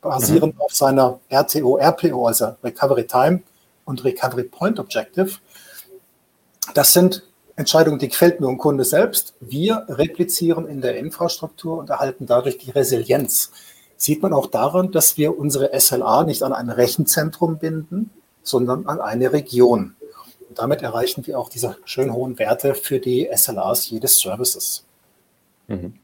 basierend 0.00 0.54
mhm. 0.54 0.60
auf 0.60 0.72
seiner 0.72 1.18
RTO, 1.28 1.78
RPO, 1.78 2.26
also 2.26 2.54
Recovery 2.62 3.06
Time 3.06 3.42
und 3.84 4.04
Recovery 4.04 4.44
Point 4.44 4.78
Objective. 4.78 5.32
Das 6.74 6.92
sind 6.92 7.24
Entscheidungen, 7.56 7.98
die 7.98 8.08
gefällt 8.08 8.40
nur 8.40 8.50
dem 8.50 8.58
Kunde 8.58 8.84
selbst. 8.84 9.34
Wir 9.40 9.84
replizieren 9.88 10.66
in 10.68 10.80
der 10.80 10.96
Infrastruktur 10.96 11.78
und 11.78 11.90
erhalten 11.90 12.26
dadurch 12.26 12.58
die 12.58 12.70
Resilienz. 12.70 13.50
Sieht 13.96 14.22
man 14.22 14.32
auch 14.32 14.46
daran, 14.46 14.92
dass 14.92 15.16
wir 15.16 15.36
unsere 15.38 15.78
SLA 15.78 16.24
nicht 16.24 16.42
an 16.44 16.52
ein 16.52 16.70
Rechenzentrum 16.70 17.58
binden, 17.58 18.10
sondern 18.42 18.86
an 18.86 19.00
eine 19.00 19.32
Region. 19.32 19.96
Und 20.52 20.58
damit 20.58 20.82
erreichen 20.82 21.26
wir 21.26 21.38
auch 21.38 21.48
diese 21.48 21.78
schön 21.86 22.12
hohen 22.12 22.38
Werte 22.38 22.74
für 22.74 22.98
die 22.98 23.26
SLAs 23.34 23.88
jedes 23.88 24.18
Services. 24.18 24.84
Mhm. 25.66 25.94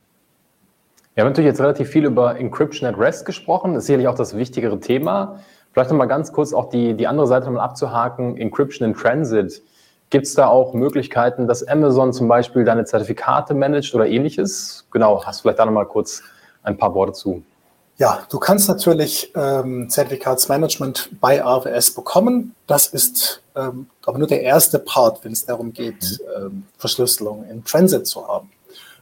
Wir 1.13 1.23
haben 1.23 1.33
natürlich 1.33 1.49
jetzt 1.49 1.61
relativ 1.61 1.91
viel 1.91 2.07
über 2.07 2.39
Encryption 2.39 2.89
at 2.89 2.99
Rest 2.99 3.27
gesprochen. 3.27 3.75
Das 3.75 3.83
ist 3.83 3.89
sicherlich 3.89 4.09
auch 4.09 4.15
das 4.15 4.39
wichtigere 4.39 4.81
Thema. 4.81 5.41
Vielleicht 5.73 5.91
nochmal 5.91 6.09
ganz 6.09 6.33
kurz 6.33 6.55
auch 6.55 6.71
die, 6.71 6.95
die 6.95 7.07
andere 7.07 7.27
Seite 7.27 7.51
mal 7.51 7.61
abzuhaken. 7.61 8.39
Encryption 8.39 8.89
in 8.89 8.95
Transit. 8.97 9.61
Gibt 10.09 10.25
es 10.25 10.33
da 10.33 10.47
auch 10.47 10.73
Möglichkeiten, 10.73 11.47
dass 11.47 11.63
Amazon 11.69 12.15
zum 12.15 12.27
Beispiel 12.27 12.65
deine 12.65 12.87
Zertifikate 12.87 13.53
managt 13.53 13.95
oder 13.95 14.07
ähnliches? 14.07 14.87
Genau, 14.91 15.23
hast 15.27 15.41
du 15.41 15.43
vielleicht 15.43 15.59
da 15.59 15.67
nochmal 15.67 15.85
kurz 15.85 16.23
ein 16.63 16.79
paar 16.79 16.95
Worte 16.95 17.13
zu? 17.13 17.43
Ja, 17.99 18.25
du 18.31 18.39
kannst 18.39 18.69
natürlich 18.69 19.33
ähm, 19.35 19.91
Zertifikatsmanagement 19.91 21.11
bei 21.21 21.45
AWS 21.45 21.91
bekommen. 21.91 22.55
Das 22.69 22.87
ist 22.87 23.43
ähm, 23.57 23.89
aber 24.07 24.19
nur 24.19 24.29
der 24.29 24.43
erste 24.43 24.79
Part, 24.79 25.25
wenn 25.25 25.33
es 25.33 25.45
darum 25.45 25.73
geht, 25.73 26.21
mhm. 26.39 26.47
ähm, 26.47 26.63
Verschlüsselung 26.79 27.45
in 27.51 27.65
Transit 27.65 28.07
zu 28.07 28.27
haben. 28.27 28.51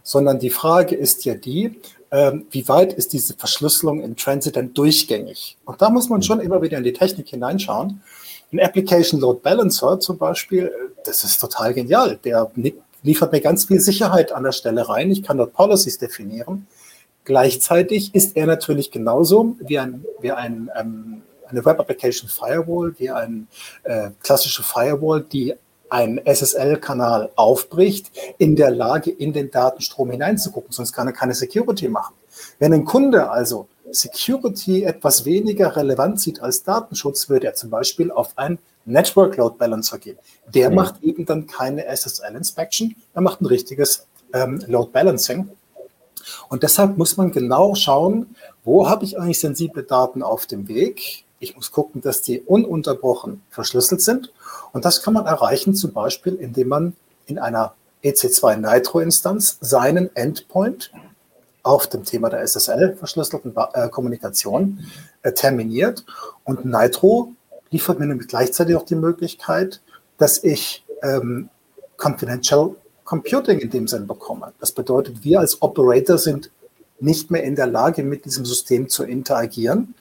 Sondern 0.03 0.39
die 0.39 0.51
Frage 0.51 0.95
ist 0.95 1.27
ja 1.27 1.35
die, 1.35 1.79
ähm, 2.11 2.47
wie 2.51 2.67
weit 2.69 2.95
ist 2.95 3.13
diese 3.13 3.35
Verschlüsselung 3.35 4.01
in 4.01 4.17
Transit 4.17 4.57
denn 4.57 4.73
durchgängig? 4.73 5.59
Und 5.67 5.83
da 5.83 5.91
muss 5.91 6.09
man 6.09 6.21
mhm. 6.21 6.23
schon 6.23 6.41
immer 6.41 6.63
wieder 6.63 6.79
in 6.79 6.85
die 6.85 6.95
Technik 6.95 7.29
hineinschauen. 7.29 8.01
Ein 8.51 8.61
Application 8.61 9.21
Load 9.21 9.41
Balancer 9.43 10.01
zum 10.01 10.17
Beispiel, 10.17 10.73
das 11.05 11.23
ist 11.23 11.39
total 11.39 11.75
genial. 11.75 12.19
Der 12.25 12.51
liefert 13.03 13.33
mir 13.33 13.43
ganz 13.43 13.67
viel 13.67 13.81
Sicherheit 13.81 14.33
an 14.33 14.45
der 14.45 14.53
Stelle 14.53 14.89
rein. 14.89 15.11
Ich 15.11 15.23
kann 15.23 15.37
dort 15.37 15.53
Policies 15.53 15.99
definieren. 15.99 16.67
Gleichzeitig 17.27 18.15
ist 18.15 18.37
er 18.37 18.47
natürlich 18.47 18.91
genauso 18.91 19.57
wie 19.61 19.79
ein, 19.79 20.05
wie 20.21 20.33
ein 20.33 20.71
ähm, 20.79 21.23
eine 21.49 21.65
Web 21.65 21.81
Application 21.81 22.29
Firewall, 22.29 22.95
wie 22.99 23.11
eine 23.11 23.47
äh, 23.85 24.11
klassische 24.23 24.63
Firewall, 24.63 25.23
die 25.23 25.55
einen 25.89 26.21
SSL-Kanal 26.25 27.31
aufbricht, 27.37 28.11
in 28.39 28.57
der 28.57 28.71
Lage, 28.71 29.11
in 29.11 29.33
den 29.33 29.51
Datenstrom 29.51 30.11
hineinzugucken. 30.11 30.73
Sonst 30.73 30.93
kann 30.93 31.07
er 31.07 31.13
keine 31.13 31.35
Security 31.35 31.89
machen. 31.89 32.15
Wenn 32.59 32.73
ein 32.73 32.85
Kunde 32.85 33.31
also 33.31 33.69
Security 33.91 34.85
etwas 34.85 35.25
weniger 35.25 35.77
relevant 35.77 36.21
sieht 36.21 36.41
als 36.41 36.65
Datenschutz, 36.65 37.29
würde 37.29 37.49
er 37.49 37.55
zum 37.55 37.71
Beispiel 37.71 38.11
auf 38.11 38.37
ein 38.37 38.59
Network 38.85 39.37
Load 39.37 39.57
Balancer 39.59 39.99
gehen. 39.99 40.19
Der 40.53 40.71
mhm. 40.71 40.77
macht 40.77 41.03
eben 41.03 41.27
dann 41.27 41.47
keine 41.47 41.85
SSL 41.87 42.35
Inspection, 42.37 42.95
er 43.15 43.23
macht 43.23 43.41
ein 43.41 43.47
richtiges 43.47 44.07
ähm, 44.33 44.63
Load 44.67 44.91
Balancing. 44.93 45.51
Und 46.49 46.63
deshalb 46.63 46.97
muss 46.97 47.17
man 47.17 47.31
genau 47.31 47.75
schauen, 47.75 48.35
wo 48.65 48.89
habe 48.89 49.05
ich 49.05 49.19
eigentlich 49.19 49.41
sensible 49.41 49.83
Daten 49.83 50.23
auf 50.23 50.47
dem 50.47 50.69
Weg? 50.69 51.25
Ich 51.39 51.55
muss 51.55 51.71
gucken, 51.71 52.01
dass 52.01 52.23
die 52.23 52.41
ununterbrochen 52.41 53.43
verschlüsselt 53.51 54.01
sind. 54.01 54.33
Und 54.73 54.85
das 54.85 55.03
kann 55.03 55.15
man 55.15 55.27
erreichen, 55.27 55.75
zum 55.75 55.93
Beispiel, 55.93 56.35
indem 56.35 56.69
man 56.69 56.97
in 57.27 57.39
einer 57.39 57.75
EC2 58.03 58.57
Nitro-Instanz 58.57 59.59
seinen 59.61 60.15
Endpoint 60.15 60.93
auf 61.63 61.89
dem 61.89 62.05
Thema 62.05 62.31
der 62.31 62.43
SSL-verschlüsselten 62.43 63.55
äh, 63.75 63.89
Kommunikation 63.89 64.87
äh, 65.23 65.33
terminiert. 65.33 66.05
Und 66.45 66.65
Nitro 66.65 67.33
liefert 67.71 67.99
mir 67.99 68.07
nämlich 68.07 68.29
gleichzeitig 68.29 68.77
auch 68.77 68.85
die 68.85 68.95
Möglichkeit, 68.95 69.81
dass 70.17 70.43
ich 70.43 70.85
ähm, 71.03 71.51
Confidential 71.97 72.77
Computing 73.07 73.61
in 73.61 73.71
dem 73.71 73.89
Sinn 73.89 74.07
bekomme. 74.07 74.53
Das 74.61 74.73
bedeutet, 74.73 75.25
wir 75.25 75.41
als 75.41 75.63
Operator 75.63 76.19
sind 76.19 76.51
nicht 77.01 77.31
mehr 77.31 77.45
in 77.45 77.55
der 77.55 77.67
Lage, 77.67 78.03
mit 78.03 78.25
diesem 78.25 78.45
System 78.45 78.89
zu 78.89 79.05
interagieren. 79.05 79.95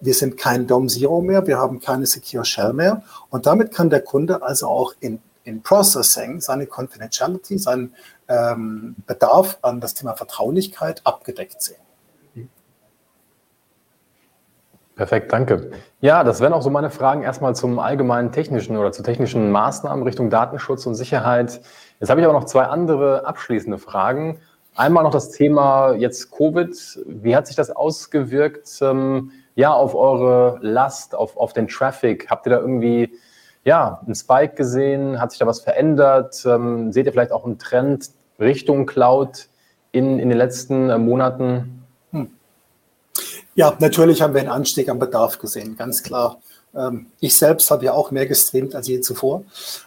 Wir 0.00 0.14
sind 0.14 0.36
kein 0.36 0.66
DOM 0.66 0.88
Zero 0.88 1.20
mehr, 1.20 1.46
wir 1.46 1.58
haben 1.58 1.80
keine 1.80 2.06
Secure 2.06 2.44
Shell 2.44 2.72
mehr. 2.72 3.02
Und 3.30 3.46
damit 3.46 3.72
kann 3.72 3.90
der 3.90 4.02
Kunde 4.02 4.42
also 4.42 4.68
auch 4.68 4.94
in, 5.00 5.20
in 5.44 5.62
Processing 5.62 6.40
seine 6.40 6.66
Confidentiality, 6.66 7.58
seinen 7.58 7.94
ähm, 8.28 8.94
Bedarf 9.06 9.58
an 9.62 9.80
das 9.80 9.94
Thema 9.94 10.14
Vertraulichkeit 10.14 11.02
abgedeckt 11.04 11.62
sehen. 11.62 11.80
Perfekt, 15.00 15.32
danke. 15.32 15.70
Ja, 16.02 16.22
das 16.24 16.42
wären 16.42 16.52
auch 16.52 16.60
so 16.60 16.68
meine 16.68 16.90
Fragen 16.90 17.22
erstmal 17.22 17.54
zum 17.56 17.78
allgemeinen 17.78 18.32
technischen 18.32 18.76
oder 18.76 18.92
zu 18.92 19.02
technischen 19.02 19.50
Maßnahmen 19.50 20.04
Richtung 20.04 20.28
Datenschutz 20.28 20.84
und 20.84 20.94
Sicherheit. 20.94 21.62
Jetzt 22.00 22.10
habe 22.10 22.20
ich 22.20 22.26
aber 22.26 22.38
noch 22.38 22.44
zwei 22.44 22.64
andere 22.64 23.24
abschließende 23.24 23.78
Fragen. 23.78 24.40
Einmal 24.74 25.02
noch 25.02 25.10
das 25.10 25.30
Thema 25.30 25.94
jetzt 25.94 26.30
Covid. 26.30 26.76
Wie 27.06 27.34
hat 27.34 27.46
sich 27.46 27.56
das 27.56 27.70
ausgewirkt 27.70 28.68
ähm, 28.82 29.30
ja, 29.54 29.72
auf 29.72 29.94
eure 29.94 30.58
Last, 30.60 31.14
auf, 31.14 31.34
auf 31.38 31.54
den 31.54 31.66
Traffic? 31.66 32.28
Habt 32.28 32.46
ihr 32.46 32.50
da 32.50 32.58
irgendwie 32.58 33.14
ja, 33.64 34.02
einen 34.04 34.14
Spike 34.14 34.54
gesehen? 34.54 35.18
Hat 35.18 35.30
sich 35.30 35.38
da 35.40 35.46
was 35.46 35.60
verändert? 35.60 36.44
Ähm, 36.44 36.92
seht 36.92 37.06
ihr 37.06 37.12
vielleicht 37.12 37.32
auch 37.32 37.46
einen 37.46 37.56
Trend 37.56 38.10
Richtung 38.38 38.84
Cloud 38.84 39.48
in, 39.92 40.18
in 40.18 40.28
den 40.28 40.36
letzten 40.36 40.90
äh, 40.90 40.98
Monaten? 40.98 41.79
Ja, 43.60 43.76
natürlich 43.78 44.22
haben 44.22 44.32
wir 44.32 44.40
einen 44.40 44.48
Anstieg 44.48 44.88
am 44.88 44.98
Bedarf 44.98 45.38
gesehen, 45.38 45.76
ganz 45.76 46.02
klar. 46.02 46.40
Ähm, 46.74 47.08
ich 47.20 47.36
selbst 47.36 47.70
habe 47.70 47.84
ja 47.84 47.92
auch 47.92 48.10
mehr 48.10 48.24
gestreamt 48.24 48.74
als 48.74 48.88
je 48.88 49.02
zuvor. 49.02 49.44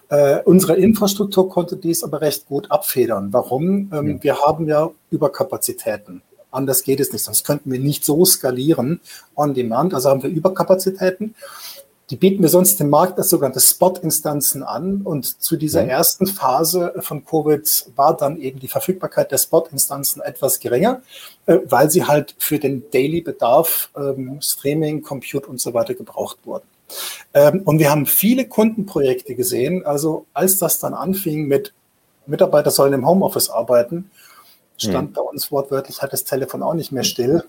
Äh, 0.10 0.42
unsere 0.44 0.76
Infrastruktur 0.76 1.50
konnte 1.50 1.76
dies 1.76 2.04
aber 2.04 2.22
recht 2.22 2.46
gut 2.46 2.70
abfedern. 2.70 3.34
Warum? 3.34 3.92
Ähm, 3.92 4.20
wir 4.22 4.42
haben 4.42 4.68
ja 4.68 4.92
Überkapazitäten 5.10 6.22
Anders 6.54 6.84
geht 6.84 7.00
es 7.00 7.12
nicht, 7.12 7.24
sonst 7.24 7.46
könnten 7.46 7.72
wir 7.72 7.80
nicht 7.80 8.06
so 8.06 8.24
skalieren 8.26 9.02
on 9.36 9.56
demand. 9.56 9.96
Also 9.96 10.10
haben 10.10 10.22
wir 10.22 10.30
Überkapazitäten. 10.30 11.34
Die 12.14 12.18
bieten 12.18 12.44
wir 12.44 12.50
sonst 12.50 12.80
dem 12.80 12.92
Markt 12.92 13.18
als 13.18 13.32
sogenannte 13.32 13.60
Spot-Instanzen 13.60 14.62
an. 14.62 15.02
Und 15.04 15.42
zu 15.42 15.58
dieser 15.58 15.82
mhm. 15.82 15.90
ersten 15.90 16.28
Phase 16.28 16.94
von 17.00 17.26
Covid 17.26 17.88
war 17.96 18.16
dann 18.16 18.40
eben 18.40 18.60
die 18.60 18.68
Verfügbarkeit 18.68 19.32
der 19.32 19.40
Spot-Instanzen 19.40 20.22
etwas 20.22 20.60
geringer, 20.60 21.02
äh, 21.48 21.58
weil 21.66 21.90
sie 21.90 22.06
halt 22.06 22.36
für 22.38 22.60
den 22.60 22.84
Daily-Bedarf 22.92 23.90
ähm, 23.98 24.38
Streaming, 24.44 25.02
Compute 25.02 25.48
und 25.48 25.60
so 25.60 25.74
weiter 25.74 25.96
gebraucht 25.96 26.38
wurden. 26.46 26.68
Ähm, 27.34 27.64
und 27.66 27.80
wir 27.80 27.90
haben 27.90 28.06
viele 28.06 28.48
Kundenprojekte 28.48 29.34
gesehen. 29.34 29.84
Also 29.84 30.28
als 30.36 30.60
das 30.60 30.78
dann 30.78 30.94
anfing 30.94 31.48
mit 31.48 31.74
Mitarbeiter 32.28 32.70
sollen 32.70 32.94
im 32.94 33.08
Homeoffice 33.08 33.50
arbeiten, 33.50 34.12
stand 34.78 35.10
mhm. 35.10 35.14
bei 35.14 35.22
uns 35.22 35.52
wortwörtlich, 35.52 36.04
hat 36.04 36.14
das 36.14 36.26
Telefon 36.26 36.62
auch 36.62 36.76
nicht 36.76 36.92
mehr 36.92 37.06
still. 37.06 37.44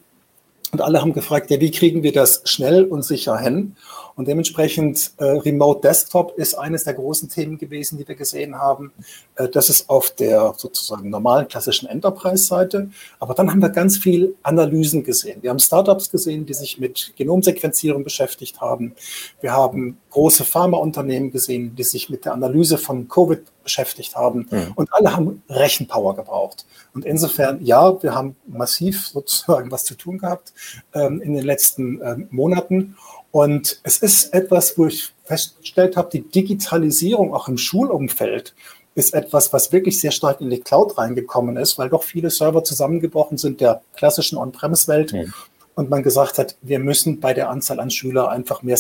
Und 0.75 0.81
alle 0.81 1.01
haben 1.01 1.13
gefragt, 1.13 1.53
ja, 1.53 1.61
wie 1.61 1.71
kriegen 1.71 2.03
wir 2.03 2.11
das 2.11 2.43
schnell 2.47 2.83
und 2.83 3.05
sicher 3.05 3.39
hin? 3.39 3.77
Und 4.17 4.27
dementsprechend 4.27 5.13
äh, 5.19 5.25
Remote 5.25 5.83
Desktop 5.83 6.37
ist 6.37 6.55
eines 6.55 6.83
der 6.83 6.95
großen 6.95 7.29
Themen 7.29 7.59
gewesen, 7.59 7.97
die 7.97 8.09
wir 8.09 8.17
gesehen 8.17 8.59
haben. 8.59 8.91
Äh, 9.37 9.49
das 9.49 9.71
ist 9.71 9.89
auf 9.89 10.11
der 10.11 10.53
sozusagen 10.57 11.11
normalen 11.11 11.47
klassischen 11.47 11.89
Enterprise-Seite. 11.89 12.91
Aber 13.21 13.35
dann 13.35 13.53
haben 13.53 13.63
wir 13.63 13.69
ganz 13.69 13.99
viel 13.99 14.35
Analysen 14.43 15.05
gesehen. 15.05 15.45
Wir 15.45 15.51
haben 15.51 15.61
Startups 15.61 16.11
gesehen, 16.11 16.45
die 16.45 16.55
sich 16.55 16.81
mit 16.81 17.13
Genomsequenzierung 17.15 18.03
beschäftigt 18.03 18.61
haben. 18.61 18.97
Wir 19.41 19.53
haben 19.53 19.99
große 20.15 20.45
Pharmaunternehmen 20.45 21.33
gesehen, 21.33 21.75
die 21.75 21.83
sich 21.83 22.09
mit 22.09 22.25
der 22.25 22.35
Analyse 22.35 22.79
von 22.79 23.09
Covid 23.09 23.41
beschäftigt 23.65 24.15
haben. 24.15 24.47
Mhm. 24.49 24.73
Und 24.77 24.93
alle 24.93 25.15
haben 25.15 25.43
Rechenpower 25.49 26.15
gebraucht. 26.15 26.67
Und 26.95 27.05
insofern, 27.05 27.65
ja, 27.65 28.01
wir 28.01 28.15
haben 28.15 28.37
massiv 28.47 29.09
sozusagen 29.09 29.73
was 29.73 29.83
zu 29.83 29.97
tun 29.97 30.19
gehabt 30.19 30.53
ähm, 30.95 31.21
in 31.21 31.35
den 31.35 31.45
letzten 31.45 32.01
ähm, 32.01 32.29
Monaten. 32.31 32.97
Und 33.33 33.81
es 33.83 33.99
ist 33.99 34.33
etwas, 34.33 34.79
wo 34.79 34.87
ich 34.87 35.13
festgestellt 35.25 35.97
habe, 35.97 36.11
die 36.11 36.23
Digitalisierung 36.23 37.35
auch 37.35 37.49
im 37.49 37.59
Schulumfeld 37.59 38.55
ist 38.95 39.15
etwas, 39.15 39.53
was 39.53 39.73
wirklich 39.73 40.01
sehr 40.01 40.13
stark 40.13 40.41
in 40.41 40.49
die 40.49 40.61
Cloud 40.61 40.97
reingekommen 40.97 41.57
ist, 41.57 41.77
weil 41.77 41.89
doch 41.89 42.05
viele 42.05 42.31
Server 42.31 42.63
zusammengebrochen 42.63 43.37
sind 43.37 43.61
der 43.61 43.83
klassischen 43.97 44.39
On-Premise-Welt 44.39 45.13
mhm. 45.13 45.35
und 45.75 45.91
man 45.91 46.05
gesagt 46.05 46.39
hat, 46.39 46.55
wir 46.63 46.79
müssen 46.79 47.19
bei 47.19 47.35
der 47.35 47.51
Anzahl 47.51 47.81
an 47.81 47.91
Schülern 47.91 48.29
einfach 48.29 48.63
mehr 48.63 48.79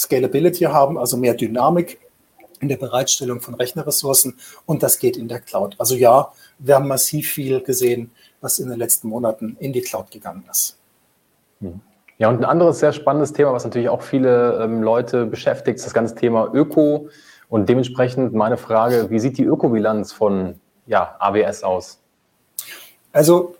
Scalability 0.00 0.64
haben, 0.64 0.98
also 0.98 1.16
mehr 1.16 1.34
Dynamik 1.34 2.00
in 2.60 2.68
der 2.68 2.76
Bereitstellung 2.76 3.40
von 3.40 3.54
Rechnerressourcen 3.54 4.38
und 4.66 4.82
das 4.82 4.98
geht 4.98 5.16
in 5.16 5.28
der 5.28 5.40
Cloud. 5.40 5.76
Also 5.78 5.94
ja, 5.94 6.32
wir 6.58 6.74
haben 6.74 6.88
massiv 6.88 7.30
viel 7.30 7.60
gesehen, 7.60 8.10
was 8.40 8.58
in 8.58 8.68
den 8.68 8.78
letzten 8.78 9.08
Monaten 9.08 9.56
in 9.60 9.72
die 9.72 9.80
Cloud 9.80 10.10
gegangen 10.10 10.44
ist. 10.50 10.78
Hm. 11.60 11.80
Ja, 12.18 12.28
und 12.28 12.38
ein 12.38 12.44
anderes 12.44 12.80
sehr 12.80 12.92
spannendes 12.92 13.32
Thema, 13.32 13.52
was 13.52 13.64
natürlich 13.64 13.88
auch 13.88 14.02
viele 14.02 14.62
ähm, 14.62 14.82
Leute 14.82 15.24
beschäftigt, 15.24 15.76
ist 15.78 15.86
das 15.86 15.94
ganze 15.94 16.14
Thema 16.14 16.50
Öko. 16.52 17.08
Und 17.48 17.68
dementsprechend 17.68 18.34
meine 18.34 18.58
Frage, 18.58 19.08
wie 19.08 19.18
sieht 19.18 19.38
die 19.38 19.44
Ökobilanz 19.44 20.12
von 20.12 20.60
ja, 20.86 21.16
AWS 21.18 21.62
aus? 21.62 21.98
Also 23.12 23.56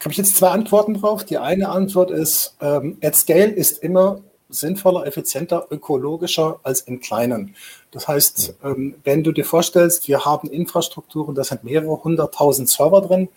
habe 0.00 0.12
ich 0.12 0.18
jetzt 0.18 0.36
zwei 0.36 0.48
Antworten 0.48 0.94
drauf. 0.94 1.24
Die 1.24 1.38
eine 1.38 1.70
Antwort 1.70 2.10
ist, 2.10 2.56
ähm, 2.60 2.98
at 3.02 3.16
Scale 3.16 3.50
ist 3.50 3.82
immer 3.82 4.20
sinnvoller, 4.52 5.06
effizienter, 5.06 5.66
ökologischer 5.70 6.60
als 6.62 6.82
im 6.82 7.00
Kleinen. 7.00 7.54
Das 7.90 8.08
heißt, 8.08 8.54
ähm, 8.64 8.94
wenn 9.04 9.22
du 9.22 9.32
dir 9.32 9.44
vorstellst, 9.44 10.08
wir 10.08 10.24
haben 10.24 10.48
Infrastrukturen, 10.48 11.34
da 11.34 11.44
sind 11.44 11.64
mehrere 11.64 12.02
hunderttausend 12.02 12.68
Server 12.68 13.00
drin. 13.00 13.28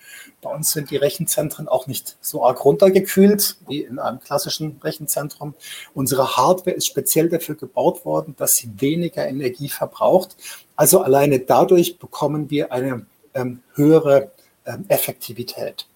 Bei 0.42 0.54
uns 0.54 0.72
sind 0.72 0.92
die 0.92 0.98
Rechenzentren 0.98 1.68
auch 1.68 1.88
nicht 1.88 2.18
so 2.22 2.46
arg 2.46 2.64
runtergekühlt 2.64 3.58
wie 3.68 3.82
in 3.82 4.00
einem 4.00 4.20
klassischen 4.20 4.80
Rechenzentrum. 4.84 5.56
Unsere 5.94 6.38
Hardware 6.38 6.76
ist 6.76 6.86
speziell 6.86 7.30
dafür 7.30 7.56
gebaut 7.56 8.06
worden, 8.06 8.36
dass 8.38 8.56
sie 8.56 8.70
weniger 8.78 9.28
Energie 9.28 9.70
verbraucht. 9.70 10.36
Also 10.76 11.02
alleine 11.02 11.40
dadurch 11.40 11.98
bekommen 11.98 12.50
wir 12.50 12.72
eine 12.72 13.06
ähm, 13.34 13.60
höhere 13.74 14.32
ähm, 14.66 14.86
Effektivität. 14.88 15.88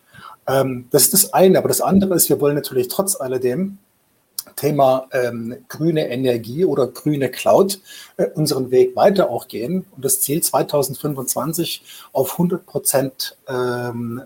Ähm, 0.48 0.88
das 0.92 1.04
ist 1.04 1.14
das 1.14 1.34
eine. 1.34 1.58
Aber 1.58 1.68
das 1.68 1.82
andere 1.82 2.16
ist, 2.16 2.30
wir 2.30 2.42
wollen 2.42 2.56
natürlich 2.56 2.88
trotz 2.88 3.20
alledem 3.20 3.78
Thema 4.60 5.08
ähm, 5.12 5.56
grüne 5.70 6.10
Energie 6.10 6.66
oder 6.66 6.88
grüne 6.88 7.30
Cloud 7.30 7.80
äh, 8.18 8.26
unseren 8.36 8.72
Weg 8.72 8.96
weiter 8.96 9.30
auch 9.30 9.48
gehen. 9.48 9.86
Und 9.96 10.04
das 10.04 10.20
Ziel 10.20 10.42
2025 10.42 11.82
auf 12.12 12.34
100 12.34 12.66
Prozent 12.66 13.38
ähm, 13.48 14.24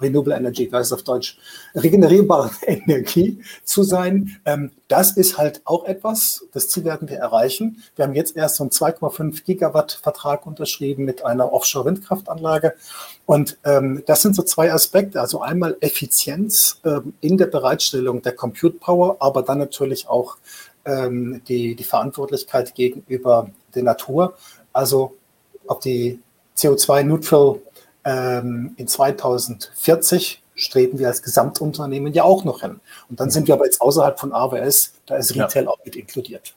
Renewable 0.00 0.34
Energy, 0.34 0.68
das 0.68 0.88
ist 0.88 0.92
auf 0.92 1.02
Deutsch, 1.02 1.38
regenerierbare 1.74 2.50
Energie 2.66 3.40
zu 3.64 3.82
sein. 3.82 4.36
Ähm, 4.44 4.72
das 4.88 5.16
ist 5.16 5.38
halt 5.38 5.62
auch 5.64 5.84
etwas, 5.84 6.44
das 6.52 6.68
Ziel 6.68 6.84
werden 6.84 7.08
wir 7.08 7.18
erreichen. 7.18 7.82
Wir 7.96 8.04
haben 8.04 8.14
jetzt 8.14 8.36
erst 8.36 8.56
so 8.56 8.64
einen 8.64 8.70
2,5 8.70 9.44
Gigawatt 9.44 10.00
Vertrag 10.02 10.46
unterschrieben 10.46 11.04
mit 11.04 11.24
einer 11.24 11.52
Offshore-Windkraftanlage. 11.52 12.74
Und 13.24 13.58
ähm, 13.64 14.02
das 14.06 14.22
sind 14.22 14.36
so 14.36 14.42
zwei 14.42 14.72
Aspekte. 14.72 15.20
Also 15.20 15.40
einmal 15.40 15.76
Effizienz 15.80 16.80
ähm, 16.84 17.14
in 17.20 17.38
der 17.38 17.46
Bereitstellung 17.46 18.22
der 18.22 18.32
Compute 18.32 18.78
Power, 18.78 19.16
aber 19.20 19.42
dann 19.42 19.58
natürlich 19.58 20.08
auch 20.08 20.36
die, 20.88 21.74
die 21.74 21.82
Verantwortlichkeit 21.82 22.76
gegenüber 22.76 23.50
der 23.74 23.82
Natur. 23.82 24.34
Also 24.72 25.16
ob 25.66 25.80
die 25.80 26.20
CO2-Neutral 26.56 27.60
ähm, 28.06 28.72
in 28.76 28.86
2040 28.86 30.42
streben 30.54 30.98
wir 30.98 31.08
als 31.08 31.22
Gesamtunternehmen 31.22 32.12
ja 32.14 32.22
auch 32.22 32.44
noch 32.44 32.62
hin. 32.62 32.80
Und 33.10 33.20
dann 33.20 33.30
sind 33.30 33.48
wir 33.48 33.54
aber 33.54 33.66
jetzt 33.66 33.80
außerhalb 33.80 34.18
von 34.18 34.32
AWS, 34.32 34.94
da 35.04 35.16
ist 35.16 35.34
Retail 35.34 35.64
ja. 35.64 35.68
auch 35.68 35.78
mit 35.84 35.96
inkludiert. 35.96 36.54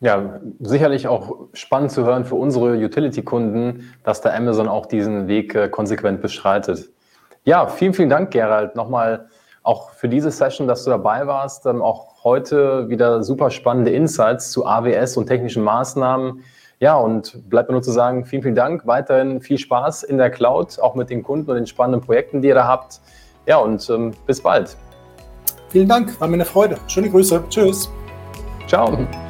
Ja, 0.00 0.40
sicherlich 0.60 1.06
auch 1.06 1.36
spannend 1.52 1.92
zu 1.92 2.04
hören 2.04 2.24
für 2.24 2.34
unsere 2.34 2.74
Utility-Kunden, 2.78 3.92
dass 4.02 4.22
der 4.22 4.34
Amazon 4.34 4.66
auch 4.66 4.86
diesen 4.86 5.28
Weg 5.28 5.54
äh, 5.54 5.68
konsequent 5.68 6.22
beschreitet. 6.22 6.88
Ja, 7.44 7.66
vielen, 7.66 7.92
vielen 7.92 8.08
Dank, 8.08 8.30
Gerald, 8.30 8.76
nochmal 8.76 9.28
auch 9.62 9.90
für 9.90 10.08
diese 10.08 10.30
Session, 10.30 10.66
dass 10.66 10.84
du 10.84 10.90
dabei 10.90 11.26
warst. 11.26 11.66
Ähm, 11.66 11.82
auch 11.82 12.24
heute 12.24 12.88
wieder 12.88 13.22
super 13.22 13.50
spannende 13.50 13.90
Insights 13.90 14.50
zu 14.52 14.64
AWS 14.64 15.18
und 15.18 15.26
technischen 15.26 15.62
Maßnahmen. 15.62 16.44
Ja, 16.80 16.96
und 16.96 17.48
bleibt 17.50 17.68
mir 17.68 17.74
nur 17.74 17.82
zu 17.82 17.92
sagen, 17.92 18.24
vielen, 18.24 18.42
vielen 18.42 18.54
Dank. 18.54 18.86
Weiterhin 18.86 19.42
viel 19.42 19.58
Spaß 19.58 20.02
in 20.02 20.16
der 20.16 20.30
Cloud, 20.30 20.80
auch 20.80 20.94
mit 20.94 21.10
den 21.10 21.22
Kunden 21.22 21.50
und 21.50 21.56
den 21.56 21.66
spannenden 21.66 22.00
Projekten, 22.00 22.40
die 22.40 22.48
ihr 22.48 22.54
da 22.54 22.66
habt. 22.66 23.00
Ja, 23.46 23.58
und 23.58 23.88
ähm, 23.90 24.12
bis 24.26 24.42
bald. 24.42 24.76
Vielen 25.68 25.88
Dank, 25.88 26.18
war 26.20 26.26
mir 26.26 26.34
eine 26.34 26.44
Freude. 26.46 26.78
Schöne 26.88 27.10
Grüße. 27.10 27.44
Tschüss. 27.50 27.90
Ciao. 28.66 29.06